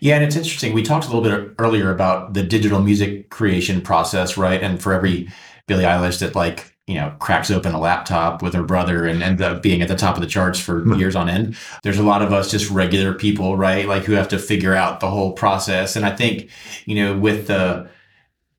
Yeah, 0.00 0.16
and 0.16 0.24
it's 0.24 0.36
interesting. 0.36 0.72
We 0.72 0.82
talked 0.82 1.06
a 1.06 1.08
little 1.08 1.22
bit 1.22 1.54
earlier 1.58 1.90
about 1.90 2.34
the 2.34 2.42
digital 2.42 2.80
music 2.80 3.30
creation 3.30 3.80
process, 3.80 4.36
right? 4.36 4.62
And 4.62 4.80
for 4.80 4.92
every 4.92 5.28
Billie 5.66 5.84
Eilish 5.84 6.20
that 6.20 6.34
like 6.34 6.77
you 6.88 6.94
know 6.94 7.14
cracks 7.20 7.50
open 7.50 7.74
a 7.74 7.80
laptop 7.80 8.42
with 8.42 8.54
her 8.54 8.62
brother 8.62 9.06
and 9.06 9.22
ends 9.22 9.42
up 9.42 9.62
being 9.62 9.82
at 9.82 9.88
the 9.88 9.96
top 9.96 10.16
of 10.16 10.22
the 10.22 10.26
charts 10.26 10.58
for 10.58 10.80
hmm. 10.80 10.94
years 10.94 11.14
on 11.14 11.28
end. 11.28 11.56
There's 11.82 11.98
a 11.98 12.02
lot 12.02 12.22
of 12.22 12.32
us 12.32 12.50
just 12.50 12.70
regular 12.70 13.14
people 13.14 13.56
right? 13.56 13.86
Like 13.86 14.04
who 14.04 14.12
have 14.12 14.28
to 14.28 14.38
figure 14.38 14.74
out 14.74 15.00
the 15.00 15.10
whole 15.10 15.32
process. 15.32 15.94
And 15.94 16.04
i 16.06 16.14
think 16.14 16.48
you 16.86 16.94
know 16.94 17.18
with 17.18 17.46
the 17.46 17.88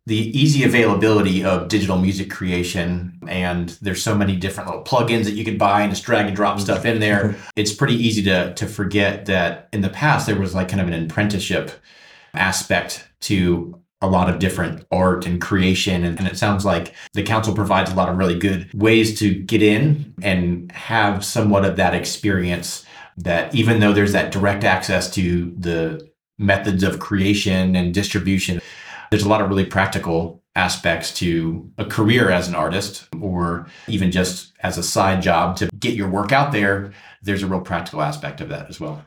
the 0.05 0.37
easy 0.37 0.63
availability 0.63 1.43
of 1.43 1.67
digital 1.67 1.97
music 1.97 2.31
creation 2.31 3.19
and 3.27 3.69
there's 3.81 4.01
so 4.01 4.15
many 4.15 4.35
different 4.35 4.67
little 4.67 4.83
plugins 4.83 5.25
that 5.25 5.33
you 5.33 5.45
can 5.45 5.57
buy 5.57 5.81
and 5.81 5.91
just 5.91 6.03
drag 6.03 6.25
and 6.25 6.35
drop 6.35 6.59
stuff 6.59 6.83
in 6.83 6.99
there 6.99 7.35
it's 7.55 7.71
pretty 7.71 7.95
easy 7.95 8.23
to 8.23 8.53
to 8.55 8.65
forget 8.65 9.27
that 9.27 9.69
in 9.71 9.81
the 9.81 9.89
past 9.89 10.25
there 10.25 10.39
was 10.39 10.55
like 10.55 10.67
kind 10.67 10.81
of 10.81 10.87
an 10.87 11.05
apprenticeship 11.05 11.71
aspect 12.33 13.07
to 13.19 13.79
a 14.01 14.07
lot 14.07 14.29
of 14.29 14.39
different 14.39 14.85
art 14.91 15.25
and 15.25 15.41
creation. 15.41 16.03
And, 16.03 16.17
and, 16.19 16.27
it 16.27 16.37
sounds 16.37 16.63
like 16.63 16.93
the 17.13 17.23
council 17.23 17.53
provides 17.53 17.91
a 17.91 17.95
lot 17.95 18.09
of 18.09 18.17
really 18.17 18.39
good 18.39 18.73
ways 18.73 19.19
to 19.19 19.33
get 19.33 19.61
in 19.61 20.13
and 20.21 20.71
have 20.71 21.25
somewhat 21.25 21.65
of 21.65 21.75
that 21.75 21.93
experience 21.93 22.85
that 23.17 23.53
even 23.53 23.81
though 23.81 23.91
there's 23.91 24.13
that 24.13 24.31
direct 24.31 24.63
access 24.63 25.11
to 25.15 25.53
the 25.57 26.09
methods 26.37 26.83
of 26.83 26.99
creation 26.99 27.75
and 27.75 27.93
distribution, 27.93 28.61
there's 29.09 29.23
a 29.23 29.29
lot 29.29 29.41
of 29.41 29.49
really 29.49 29.65
practical 29.65 30.41
aspects 30.55 31.13
to 31.13 31.69
a 31.77 31.85
career 31.85 32.29
as 32.29 32.47
an 32.47 32.55
artist 32.55 33.07
or 33.21 33.67
even 33.87 34.11
just 34.11 34.53
as 34.61 34.77
a 34.77 34.83
side 34.83 35.21
job 35.21 35.55
to 35.57 35.67
get 35.79 35.95
your 35.95 36.09
work 36.09 36.31
out 36.31 36.51
there. 36.51 36.91
There's 37.21 37.43
a 37.43 37.47
real 37.47 37.61
practical 37.61 38.01
aspect 38.01 38.41
of 38.41 38.49
that 38.49 38.69
as 38.69 38.79
well. 38.79 39.05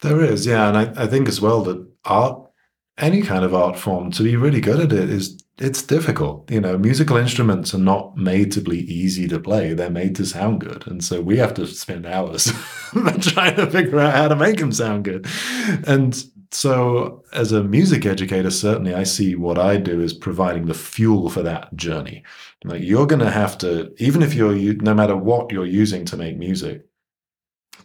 There 0.00 0.20
is, 0.20 0.46
yeah. 0.46 0.68
And 0.68 0.76
I, 0.76 1.04
I 1.04 1.06
think 1.06 1.28
as 1.28 1.40
well 1.40 1.62
that 1.62 1.86
art 2.04 2.51
any 2.98 3.22
kind 3.22 3.44
of 3.44 3.54
art 3.54 3.78
form 3.78 4.10
to 4.12 4.22
be 4.22 4.36
really 4.36 4.60
good 4.60 4.80
at 4.80 4.92
it 4.92 5.10
is 5.10 5.38
it's 5.58 5.82
difficult. 5.82 6.50
You 6.50 6.60
know 6.60 6.78
musical 6.78 7.16
instruments 7.16 7.74
are 7.74 7.78
not 7.78 8.16
made 8.16 8.52
to 8.52 8.60
be 8.60 8.80
easy 8.92 9.28
to 9.28 9.38
play. 9.38 9.74
They're 9.74 9.90
made 9.90 10.16
to 10.16 10.26
sound 10.26 10.60
good. 10.60 10.86
And 10.86 11.02
so 11.04 11.20
we 11.20 11.36
have 11.38 11.54
to 11.54 11.66
spend 11.66 12.06
hours 12.06 12.46
trying 13.20 13.56
to 13.56 13.70
figure 13.70 14.00
out 14.00 14.14
how 14.14 14.28
to 14.28 14.36
make 14.36 14.58
them 14.58 14.72
sound 14.72 15.04
good. 15.04 15.26
And 15.86 16.22
so 16.54 17.22
as 17.32 17.52
a 17.52 17.64
music 17.64 18.04
educator 18.04 18.50
certainly 18.50 18.92
i 18.92 19.02
see 19.02 19.34
what 19.34 19.58
i 19.58 19.78
do 19.78 20.02
as 20.02 20.12
providing 20.12 20.66
the 20.66 20.74
fuel 20.74 21.30
for 21.30 21.42
that 21.42 21.74
journey. 21.76 22.22
Like 22.64 22.82
you're 22.82 23.06
going 23.06 23.24
to 23.24 23.30
have 23.30 23.56
to 23.58 23.92
even 23.98 24.22
if 24.22 24.34
you're 24.34 24.74
no 24.74 24.94
matter 24.94 25.16
what 25.16 25.50
you're 25.50 25.66
using 25.66 26.04
to 26.06 26.16
make 26.16 26.36
music 26.36 26.86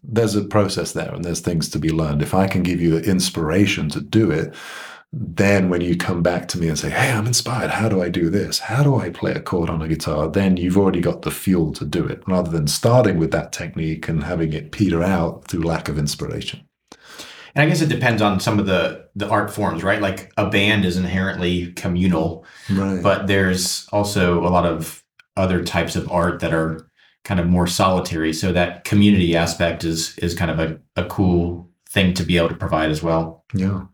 there's 0.03 0.35
a 0.35 0.43
process 0.43 0.91
there 0.91 1.13
and 1.13 1.23
there's 1.23 1.39
things 1.39 1.69
to 1.69 1.79
be 1.79 1.89
learned. 1.89 2.21
If 2.21 2.33
i 2.33 2.47
can 2.47 2.63
give 2.63 2.81
you 2.81 2.99
the 2.99 3.09
inspiration 3.09 3.89
to 3.89 4.01
do 4.01 4.31
it 4.31 4.53
then 5.13 5.69
when 5.69 5.81
you 5.81 5.95
come 5.95 6.21
back 6.21 6.47
to 6.49 6.59
me 6.59 6.67
and 6.67 6.77
say, 6.77 6.89
Hey, 6.89 7.11
I'm 7.11 7.27
inspired. 7.27 7.71
How 7.71 7.87
do 7.89 8.01
I 8.01 8.09
do 8.09 8.29
this? 8.29 8.59
How 8.59 8.83
do 8.83 8.95
I 8.95 9.09
play 9.09 9.31
a 9.31 9.39
chord 9.39 9.69
on 9.69 9.81
a 9.81 9.87
guitar? 9.87 10.29
Then 10.29 10.57
you've 10.57 10.77
already 10.77 10.99
got 10.99 11.21
the 11.21 11.31
fuel 11.31 11.71
to 11.73 11.85
do 11.85 12.05
it 12.05 12.21
rather 12.27 12.51
than 12.51 12.67
starting 12.67 13.17
with 13.17 13.31
that 13.31 13.51
technique 13.51 14.07
and 14.07 14.23
having 14.23 14.53
it 14.53 14.71
peter 14.71 15.03
out 15.03 15.47
through 15.47 15.63
lack 15.63 15.87
of 15.87 15.97
inspiration. 15.97 16.67
And 17.55 17.63
I 17.63 17.69
guess 17.69 17.81
it 17.81 17.89
depends 17.89 18.21
on 18.21 18.39
some 18.39 18.59
of 18.59 18.67
the 18.67 19.07
the 19.15 19.27
art 19.27 19.51
forms, 19.51 19.81
right? 19.81 20.01
Like 20.01 20.31
a 20.37 20.49
band 20.49 20.85
is 20.85 20.97
inherently 20.97 21.71
communal, 21.71 22.45
right. 22.69 23.01
but 23.01 23.25
there's 23.25 23.87
also 23.91 24.45
a 24.45 24.49
lot 24.49 24.65
of 24.65 25.03
other 25.35 25.63
types 25.63 25.95
of 25.95 26.11
art 26.11 26.39
that 26.41 26.53
are 26.53 26.87
kind 27.23 27.39
of 27.39 27.47
more 27.47 27.65
solitary. 27.65 28.31
So 28.31 28.51
that 28.51 28.83
community 28.83 29.35
aspect 29.35 29.83
is 29.83 30.17
is 30.19 30.35
kind 30.35 30.51
of 30.51 30.59
a, 30.59 30.79
a 31.01 31.05
cool 31.05 31.71
thing 31.89 32.13
to 32.13 32.23
be 32.23 32.37
able 32.37 32.49
to 32.49 32.55
provide 32.55 32.91
as 32.91 33.01
well. 33.01 33.43
Yeah. 33.53 33.85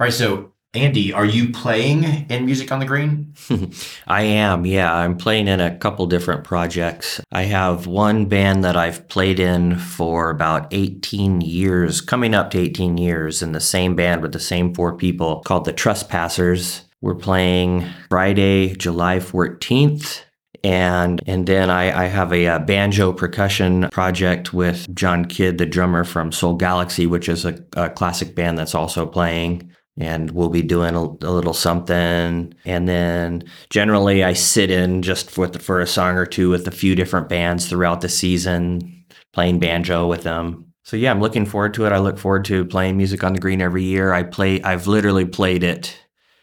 All 0.00 0.04
right, 0.04 0.12
so 0.12 0.52
Andy, 0.74 1.12
are 1.12 1.24
you 1.24 1.50
playing 1.50 2.04
in 2.30 2.46
Music 2.46 2.70
on 2.70 2.78
the 2.78 2.86
Green? 2.86 3.34
I 4.06 4.22
am, 4.22 4.64
yeah. 4.64 4.94
I'm 4.94 5.16
playing 5.16 5.48
in 5.48 5.58
a 5.58 5.76
couple 5.76 6.06
different 6.06 6.44
projects. 6.44 7.20
I 7.32 7.42
have 7.42 7.88
one 7.88 8.26
band 8.26 8.62
that 8.62 8.76
I've 8.76 9.08
played 9.08 9.40
in 9.40 9.76
for 9.76 10.30
about 10.30 10.68
18 10.70 11.40
years, 11.40 12.00
coming 12.00 12.32
up 12.32 12.52
to 12.52 12.60
18 12.60 12.96
years, 12.96 13.42
in 13.42 13.50
the 13.50 13.60
same 13.60 13.96
band 13.96 14.22
with 14.22 14.32
the 14.32 14.38
same 14.38 14.72
four 14.72 14.96
people 14.96 15.42
called 15.44 15.64
the 15.64 15.72
Trespassers. 15.72 16.82
We're 17.00 17.16
playing 17.16 17.84
Friday, 18.08 18.76
July 18.76 19.18
14th. 19.18 20.22
And 20.62 21.20
and 21.26 21.46
then 21.46 21.70
I, 21.70 22.04
I 22.04 22.06
have 22.06 22.32
a, 22.32 22.46
a, 22.46 22.58
banjo 22.58 23.12
percussion 23.12 23.88
project 23.90 24.52
with 24.52 24.92
John 24.92 25.24
Kidd, 25.24 25.58
the 25.58 25.66
drummer 25.66 26.02
from 26.02 26.32
Soul 26.32 26.54
Galaxy, 26.54 27.06
which 27.06 27.28
is 27.28 27.44
a, 27.44 27.64
a 27.76 27.90
classic 27.90 28.34
band 28.34 28.58
that's 28.58 28.74
also 28.74 29.06
playing 29.06 29.72
and 29.98 30.30
we'll 30.30 30.48
be 30.48 30.62
doing 30.62 30.94
a, 30.94 31.02
a, 31.02 31.32
little 31.32 31.52
something. 31.52 32.54
And 32.64 32.88
then 32.88 33.44
generally, 33.70 34.24
I 34.24 34.32
sit 34.32 34.70
in 34.70 35.02
just 35.02 35.30
for, 35.30 35.48
for 35.48 35.80
a 35.80 35.86
song 35.86 36.16
or 36.16 36.26
two 36.26 36.50
with 36.50 36.66
a 36.68 36.72
few 36.72 36.94
different 36.94 37.28
bands 37.28 37.68
throughout 37.68 38.00
the 38.00 38.08
season, 38.08 39.04
playing 39.32 39.58
banjo 39.58 40.06
with 40.06 40.22
them. 40.22 40.66
So 40.84 40.96
yeah, 40.96 41.10
I'm 41.10 41.20
looking 41.20 41.44
forward 41.44 41.74
to 41.74 41.84
it. 41.84 41.92
I 41.92 41.98
look 41.98 42.18
forward 42.18 42.44
to 42.46 42.64
playing 42.64 42.96
music 42.96 43.22
on 43.22 43.34
the 43.34 43.40
green 43.40 43.60
every 43.60 43.82
year. 43.82 44.12
I 44.12 44.22
play. 44.22 44.62
I've 44.62 44.86
literally 44.86 45.26
played 45.26 45.62
it 45.62 46.00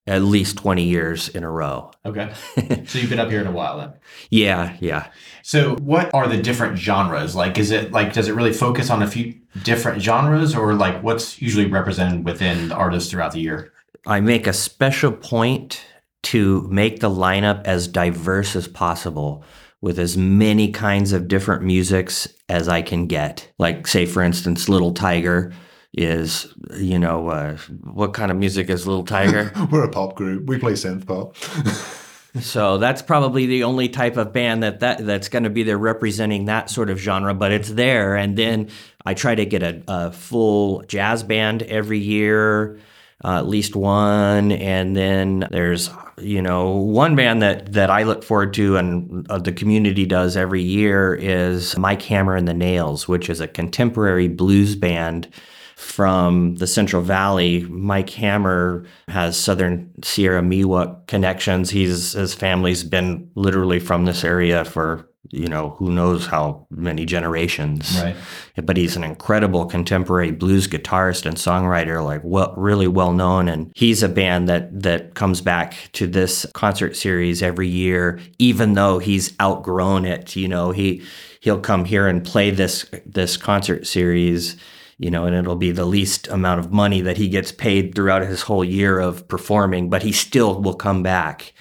at 0.08 0.22
least 0.22 0.58
20 0.58 0.84
years 0.84 1.30
in 1.30 1.44
a 1.44 1.50
row. 1.50 1.92
Okay. 2.06 2.32
so 2.86 3.00
you've 3.00 3.10
been 3.10 3.20
up 3.20 3.30
here 3.30 3.42
in 3.42 3.48
a 3.48 3.52
while 3.52 3.78
then? 3.78 3.94
yeah, 4.30 4.78
yeah. 4.80 5.08
So 5.42 5.76
what 5.76 6.14
are 6.14 6.28
the 6.28 6.42
different 6.42 6.78
genres? 6.78 7.36
Like 7.36 7.58
is 7.58 7.72
it 7.72 7.92
like 7.92 8.14
does 8.14 8.28
it 8.28 8.36
really 8.36 8.54
focus 8.54 8.90
on 8.90 9.02
a 9.02 9.08
few 9.08 9.36
different 9.64 10.02
genres 10.02 10.56
or 10.56 10.74
like 10.74 11.02
what's 11.02 11.42
usually 11.42 11.66
represented 11.66 12.24
within 12.26 12.70
the 12.70 12.76
artists 12.76 13.10
throughout 13.10 13.32
the 13.32 13.42
year? 13.42 13.74
I 14.06 14.20
make 14.20 14.46
a 14.46 14.54
special 14.54 15.12
point 15.12 15.84
to 16.24 16.68
make 16.72 17.00
the 17.00 17.10
lineup 17.10 17.64
as 17.66 17.88
diverse 17.88 18.56
as 18.56 18.68
possible 18.68 19.44
with 19.82 20.00
as 20.00 20.18
many 20.18 20.72
kinds 20.72 21.14
of 21.14 21.28
different 21.28 21.64
musics 21.64 22.28
as 22.50 22.68
I 22.68 22.82
can 22.82 23.08
get. 23.08 23.52
Like 23.58 23.88
say 23.88 24.06
for 24.06 24.22
instance 24.22 24.70
Little 24.70 24.94
Tiger 24.94 25.52
is 25.98 26.54
you 26.78 27.00
know 27.00 27.30
uh, 27.30 27.58
what 27.84 28.14
kind 28.14 28.30
of 28.30 28.38
music 28.38 28.70
is 28.70 28.86
Little 28.86 29.06
Tiger? 29.06 29.52
We're 29.72 29.86
a 29.86 29.90
pop 29.90 30.16
group. 30.16 30.48
We 30.48 30.60
play 30.60 30.74
synth 30.74 31.08
pop. 31.08 31.36
so 32.42 32.78
that's 32.78 33.02
probably 33.02 33.46
the 33.46 33.64
only 33.64 33.88
type 33.88 34.18
of 34.18 34.34
band 34.34 34.64
that, 34.64 34.82
that 34.82 35.06
that's 35.06 35.30
going 35.30 35.44
to 35.44 35.50
be 35.50 35.64
there 35.64 35.78
representing 35.78 36.46
that 36.46 36.70
sort 36.70 36.90
of 36.90 37.00
genre, 37.00 37.34
but 37.34 37.52
it's 37.52 37.70
there. 37.70 38.16
And 38.16 38.38
then 38.38 38.70
I 39.06 39.14
try 39.14 39.36
to 39.36 39.46
get 39.46 39.64
a, 39.64 39.82
a 39.88 40.12
full 40.12 40.82
jazz 40.84 41.24
band 41.24 41.64
every 41.64 42.00
year, 42.00 42.78
uh, 43.24 43.38
at 43.38 43.48
least 43.48 43.76
one. 43.76 44.52
And 44.52 44.96
then 44.98 45.48
there's 45.50 45.90
you 46.18 46.42
know 46.42 46.72
one 46.72 47.16
band 47.16 47.42
that 47.42 47.72
that 47.72 47.90
I 47.90 48.04
look 48.04 48.24
forward 48.24 48.54
to 48.56 48.76
and 48.76 49.30
uh, 49.30 49.38
the 49.38 49.54
community 49.54 50.06
does 50.06 50.36
every 50.36 50.62
year 50.62 51.16
is 51.16 51.78
Mike 51.78 52.02
Hammer 52.02 52.36
and 52.36 52.50
the 52.50 52.54
Nails, 52.54 53.08
which 53.08 53.30
is 53.30 53.40
a 53.40 53.48
contemporary 53.48 54.28
blues 54.28 54.76
band 54.76 55.30
from 55.76 56.56
the 56.56 56.68
Central 56.68 57.02
Valley. 57.02 57.62
Mike 57.64 58.10
Hammer 58.12 58.86
has 59.10 59.38
Southern 59.38 59.92
Sierra 60.04 60.42
Miwok 60.42 61.06
connections. 61.08 61.70
He's 61.70 62.14
his 62.14 62.34
family's 62.34 62.84
been 62.84 63.30
literally 63.36 63.80
from 63.80 64.06
this 64.06 64.24
area 64.24 64.64
for 64.64 65.10
you 65.32 65.48
know 65.48 65.72
who 65.72 65.92
knows 65.92 66.28
how 66.28 66.66
many 66.70 67.06
generations. 67.06 68.02
Right. 68.02 68.16
But 68.64 68.78
he's 68.78 68.96
an 68.96 69.04
incredible 69.04 69.66
contemporary 69.66 70.32
blues 70.32 70.68
guitarist 70.68 71.26
and 71.26 71.36
songwriter, 71.36 72.04
like 72.04 72.22
well, 72.24 72.54
really 72.56 72.88
well 72.88 73.12
known. 73.12 73.50
And 73.50 73.72
he's 73.76 74.02
a 74.02 74.10
band 74.10 74.48
that 74.48 74.82
that 74.82 75.14
comes 75.14 75.42
back 75.42 75.90
to 75.94 76.08
this 76.08 76.46
concert 76.54 76.96
series 76.96 77.44
every 77.44 77.68
year, 77.68 78.20
even 78.40 78.74
though 78.74 79.00
he's 79.00 79.34
outgrown 79.42 80.06
it. 80.06 80.38
You 80.38 80.48
know, 80.48 80.72
he 80.72 81.04
he'll 81.42 81.60
come 81.60 81.84
here 81.84 82.08
and 82.08 82.24
play 82.24 82.50
this 82.50 82.86
this 83.06 83.36
concert 83.36 83.86
series 83.88 84.56
you 84.98 85.12
know, 85.12 85.26
and 85.26 85.36
it'll 85.36 85.56
be 85.56 85.72
the 85.72 85.86
least 85.86 86.28
amount 86.30 86.60
of 86.60 86.72
money 86.72 87.02
that 87.02 87.18
he 87.18 87.28
gets 87.28 87.52
paid 87.52 87.94
throughout 87.94 88.22
his 88.22 88.44
whole 88.44 88.64
year 88.64 89.00
of 89.00 89.28
performing, 89.28 89.90
but 89.90 90.04
he 90.04 90.12
still 90.12 90.62
will 90.62 90.76
come 90.76 91.04
back, 91.04 91.54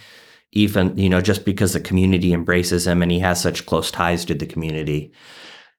even, 0.53 0.97
you 0.97 1.09
know, 1.09 1.21
just 1.21 1.45
because 1.45 1.73
the 1.73 1.81
community 1.81 2.33
embraces 2.33 2.87
him 2.87 3.03
and 3.03 3.11
he 3.11 3.19
has 3.19 3.41
such 3.41 3.67
close 3.67 3.91
ties 3.91 4.25
to 4.25 4.35
the 4.35 4.47
community. 4.47 5.13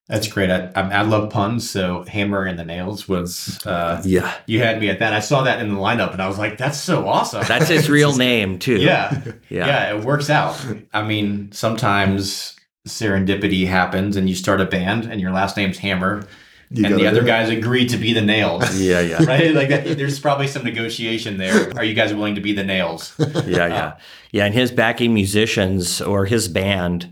That's 0.07 0.27
great. 0.27 0.51
I, 0.51 0.69
I, 0.75 1.01
love 1.01 1.31
puns. 1.31 1.67
So 1.67 2.03
Hammer 2.07 2.43
and 2.43 2.59
the 2.59 2.65
Nails 2.65 3.07
was, 3.09 3.65
uh, 3.65 4.03
yeah, 4.05 4.35
you 4.45 4.59
had 4.59 4.79
me 4.79 4.89
at 4.89 4.99
that. 4.99 5.13
I 5.13 5.19
saw 5.19 5.41
that 5.43 5.59
in 5.59 5.73
the 5.73 5.79
lineup 5.79 6.13
and 6.13 6.21
I 6.21 6.27
was 6.27 6.37
like, 6.37 6.59
that's 6.59 6.79
so 6.79 7.07
awesome. 7.07 7.43
That's 7.47 7.69
his 7.69 7.89
real 7.89 8.15
name 8.15 8.59
too. 8.59 8.75
Yeah. 8.75 9.19
yeah. 9.49 9.65
Yeah. 9.65 9.95
It 9.95 10.05
works 10.05 10.29
out. 10.29 10.63
I 10.93 11.01
mean, 11.01 11.51
sometimes 11.53 12.55
serendipity 12.87 13.65
happens 13.65 14.15
and 14.15 14.29
you 14.29 14.35
start 14.35 14.61
a 14.61 14.65
band 14.65 15.05
and 15.05 15.19
your 15.19 15.31
last 15.31 15.57
name's 15.57 15.79
Hammer 15.79 16.27
You 16.69 16.85
and 16.85 16.95
the 16.95 17.07
other 17.07 17.21
it. 17.21 17.25
guys 17.25 17.49
agree 17.49 17.85
to 17.87 17.97
be 17.97 18.13
the 18.13 18.21
nails. 18.21 18.79
Yeah, 18.85 18.99
yeah. 18.99 19.23
right? 19.27 19.53
Like 19.53 19.69
that, 19.69 19.97
there's 19.97 20.19
probably 20.19 20.47
some 20.47 20.63
negotiation 20.63 21.37
there. 21.37 21.71
Are 21.77 21.83
you 21.83 21.93
guys 21.93 22.13
willing 22.13 22.35
to 22.35 22.41
be 22.41 22.53
the 22.53 22.63
nails? 22.63 23.13
yeah, 23.19 23.67
yeah, 23.67 23.97
yeah. 24.31 24.45
And 24.45 24.53
his 24.53 24.71
backing 24.71 25.13
musicians 25.13 26.01
or 26.01 26.25
his 26.25 26.47
band, 26.47 27.11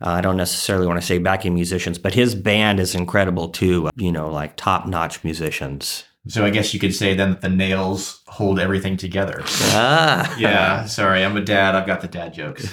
uh, 0.00 0.10
I 0.10 0.20
don't 0.20 0.36
necessarily 0.36 0.86
want 0.86 1.00
to 1.00 1.06
say 1.06 1.18
backing 1.18 1.54
musicians, 1.54 1.98
but 1.98 2.14
his 2.14 2.34
band 2.34 2.80
is 2.80 2.94
incredible 2.94 3.48
too. 3.48 3.90
You 3.96 4.12
know, 4.12 4.30
like 4.30 4.56
top 4.56 4.86
notch 4.86 5.24
musicians. 5.24 6.04
So 6.26 6.44
I 6.44 6.50
guess 6.50 6.74
you 6.74 6.80
could 6.80 6.94
say 6.94 7.14
then 7.14 7.30
that 7.30 7.40
the 7.40 7.48
nails 7.48 8.22
hold 8.26 8.58
everything 8.60 8.98
together. 8.98 9.40
Ah, 9.46 10.36
Yeah, 10.38 10.84
sorry, 10.84 11.24
I'm 11.24 11.36
a 11.36 11.40
dad. 11.40 11.74
I've 11.74 11.86
got 11.86 12.02
the 12.02 12.08
dad 12.08 12.34
jokes. 12.34 12.70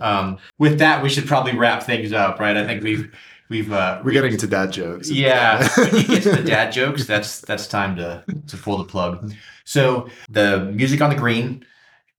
Um, 0.00 0.38
with 0.58 0.78
that, 0.78 1.02
we 1.02 1.08
should 1.08 1.26
probably 1.26 1.56
wrap 1.56 1.82
things 1.82 2.12
up, 2.12 2.40
right? 2.40 2.56
I 2.56 2.66
think 2.66 2.82
we've 2.82 3.12
we've 3.52 3.72
uh, 3.72 4.00
We're 4.02 4.12
getting 4.12 4.32
into 4.32 4.46
dad 4.48 4.72
jokes. 4.72 5.10
yeah. 5.10 5.68
when 5.76 5.94
you 5.96 6.04
get 6.08 6.22
to 6.24 6.32
the 6.32 6.42
dad 6.42 6.72
jokes, 6.72 7.06
that's 7.06 7.40
that's 7.42 7.66
time 7.68 7.94
to 7.96 8.24
to 8.48 8.56
pull 8.56 8.78
the 8.78 8.84
plug. 8.84 9.32
So 9.64 10.08
the 10.28 10.60
music 10.74 11.00
on 11.00 11.10
the 11.10 11.16
green 11.16 11.64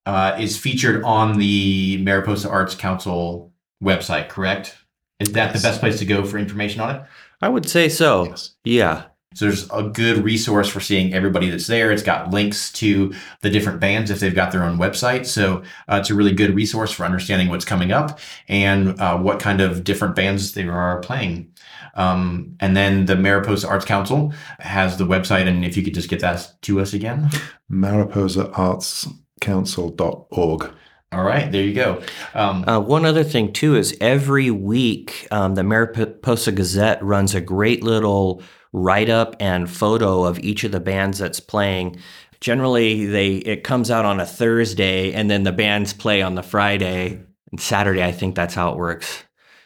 uh, 0.05 0.37
is 0.39 0.57
featured 0.57 1.03
on 1.03 1.37
the 1.39 1.97
Mariposa 2.03 2.49
Arts 2.49 2.75
Council 2.75 3.51
website. 3.83 4.29
Correct? 4.29 4.77
Is 5.19 5.33
that 5.33 5.53
the 5.53 5.59
best 5.59 5.79
place 5.79 5.99
to 5.99 6.05
go 6.05 6.23
for 6.23 6.37
information 6.37 6.81
on 6.81 6.95
it? 6.95 7.01
I 7.41 7.49
would 7.49 7.67
say 7.67 7.89
so. 7.89 8.25
Yes. 8.25 8.55
Yeah. 8.63 9.03
So 9.33 9.45
there's 9.45 9.69
a 9.71 9.83
good 9.83 10.23
resource 10.23 10.69
for 10.69 10.79
seeing 10.79 11.13
everybody 11.13 11.49
that's 11.49 11.67
there. 11.67 11.91
It's 11.91 12.03
got 12.03 12.31
links 12.31 12.71
to 12.73 13.13
the 13.41 13.49
different 13.49 13.79
bands 13.79 14.11
if 14.11 14.19
they've 14.19 14.35
got 14.35 14.51
their 14.51 14.63
own 14.63 14.77
website. 14.77 15.25
So 15.25 15.63
uh, 15.87 15.97
it's 16.01 16.09
a 16.09 16.15
really 16.15 16.33
good 16.33 16.55
resource 16.55 16.91
for 16.91 17.05
understanding 17.05 17.49
what's 17.49 17.65
coming 17.65 17.91
up 17.91 18.19
and 18.47 18.99
uh, 18.99 19.17
what 19.17 19.39
kind 19.39 19.61
of 19.61 19.83
different 19.83 20.15
bands 20.15 20.53
they 20.53 20.67
are 20.67 20.99
playing. 21.01 21.51
Um, 21.95 22.55
and 22.59 22.75
then 22.75 23.05
the 23.05 23.15
Mariposa 23.15 23.67
Arts 23.67 23.85
Council 23.85 24.33
has 24.59 24.97
the 24.97 25.05
website. 25.05 25.47
And 25.47 25.63
if 25.63 25.77
you 25.77 25.83
could 25.83 25.93
just 25.93 26.09
get 26.09 26.21
that 26.21 26.51
to 26.63 26.79
us 26.79 26.93
again. 26.93 27.29
MariposaArtsCouncil.org. 27.71 30.71
All 31.11 31.23
right, 31.23 31.51
there 31.51 31.63
you 31.63 31.75
go. 31.75 32.01
Um, 32.33 32.67
Uh, 32.67 32.79
one 32.79 33.05
other 33.05 33.23
thing 33.23 33.53
too 33.53 33.75
is 33.75 33.95
every 34.01 34.49
week 34.49 35.27
um, 35.29 35.53
the 35.53 35.63
Mariposa 35.63 36.51
Gazette 36.51 37.03
runs 37.03 37.35
a 37.35 37.41
great 37.41 37.83
little 37.83 38.41
write 38.73 39.09
up 39.09 39.35
and 39.39 39.69
photo 39.69 40.25
of 40.25 40.39
each 40.39 40.63
of 40.63 40.71
the 40.71 40.79
bands 40.79 41.19
that's 41.19 41.39
playing. 41.39 41.97
Generally, 42.41 43.05
they 43.05 43.35
it 43.35 43.63
comes 43.63 43.89
out 43.89 44.03
on 44.03 44.19
a 44.19 44.25
Thursday, 44.25 45.13
and 45.13 45.31
then 45.31 45.43
the 45.43 45.53
bands 45.53 45.93
play 45.93 46.21
on 46.21 46.35
the 46.35 46.43
Friday 46.43 47.21
and 47.51 47.61
Saturday. 47.61 48.03
I 48.03 48.11
think 48.11 48.35
that's 48.35 48.55
how 48.55 48.71
it 48.71 48.77
works. 48.77 49.23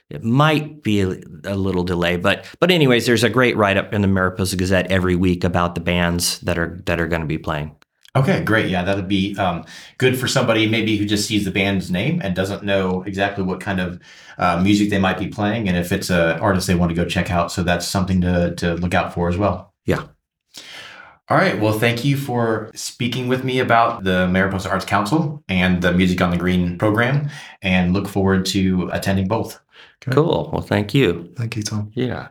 It 0.10 0.24
might 0.24 0.84
be 0.84 1.02
a, 1.02 1.56
little 1.56 1.84
delay, 1.84 2.16
but 2.16 2.46
but 2.60 2.72
anyways, 2.72 3.06
there's 3.06 3.26
a 3.26 3.30
great 3.30 3.58
write 3.58 3.78
up 3.78 3.94
in 3.94 4.02
the 4.02 4.08
Mariposa 4.08 4.56
Gazette 4.56 4.90
every 4.90 5.16
week 5.16 5.44
about 5.44 5.76
the 5.76 5.82
bands 5.82 6.40
that 6.42 6.58
are 6.58 6.80
that 6.86 7.00
are 7.00 7.08
going 7.08 7.22
to 7.22 7.28
be 7.28 7.38
playing. 7.38 7.77
Okay, 8.18 8.44
great. 8.44 8.70
Yeah, 8.70 8.84
that'd 8.84 9.08
be 9.08 9.38
um, 9.38 9.64
good 10.00 10.18
for 10.18 10.28
somebody 10.28 10.68
maybe 10.68 10.98
who 10.98 11.06
just 11.06 11.28
sees 11.28 11.46
the 11.46 11.52
band's 11.52 11.92
name 11.92 12.20
and 12.24 12.36
doesn't 12.36 12.64
know 12.64 13.04
exactly 13.04 13.44
what 13.44 13.60
kind 13.60 13.80
of 13.80 14.02
uh, 14.40 14.60
music 14.62 14.90
they 14.90 14.98
might 14.98 15.20
be 15.20 15.28
playing, 15.28 15.68
and 15.68 15.78
if 15.78 15.92
it's 15.92 16.10
an 16.10 16.40
artist 16.40 16.66
they 16.66 16.76
want 16.76 16.90
to 16.90 16.96
go 16.96 17.06
check 17.06 17.30
out. 17.30 17.52
So 17.52 17.62
that's 17.62 17.88
something 17.88 18.22
to 18.22 18.56
to 18.56 18.74
look 18.76 18.96
out 18.96 19.14
for 19.14 19.30
as 19.30 19.38
well. 19.38 19.74
Yeah. 19.86 20.04
All 21.30 21.38
right. 21.38 21.60
Well, 21.60 21.78
thank 21.78 22.06
you 22.06 22.18
for 22.18 22.72
speaking 22.74 23.28
with 23.28 23.44
me 23.44 23.60
about 23.60 24.04
the 24.04 24.28
Mariposa 24.30 24.70
Arts 24.70 24.86
Council 24.86 25.44
and 25.48 25.82
the 25.84 25.92
Music 25.92 26.20
on 26.22 26.32
the 26.32 26.38
Green 26.38 26.78
program, 26.78 27.30
and 27.62 27.94
look 27.94 28.08
forward 28.08 28.46
to 28.48 28.90
attending 28.94 29.28
both. 29.28 29.60
Okay. 30.02 30.16
Cool. 30.16 30.50
Well, 30.52 30.62
thank 30.62 30.94
you. 30.96 31.32
Thank 31.36 31.56
you, 31.56 31.62
Tom. 31.62 31.92
Yeah. 31.94 32.26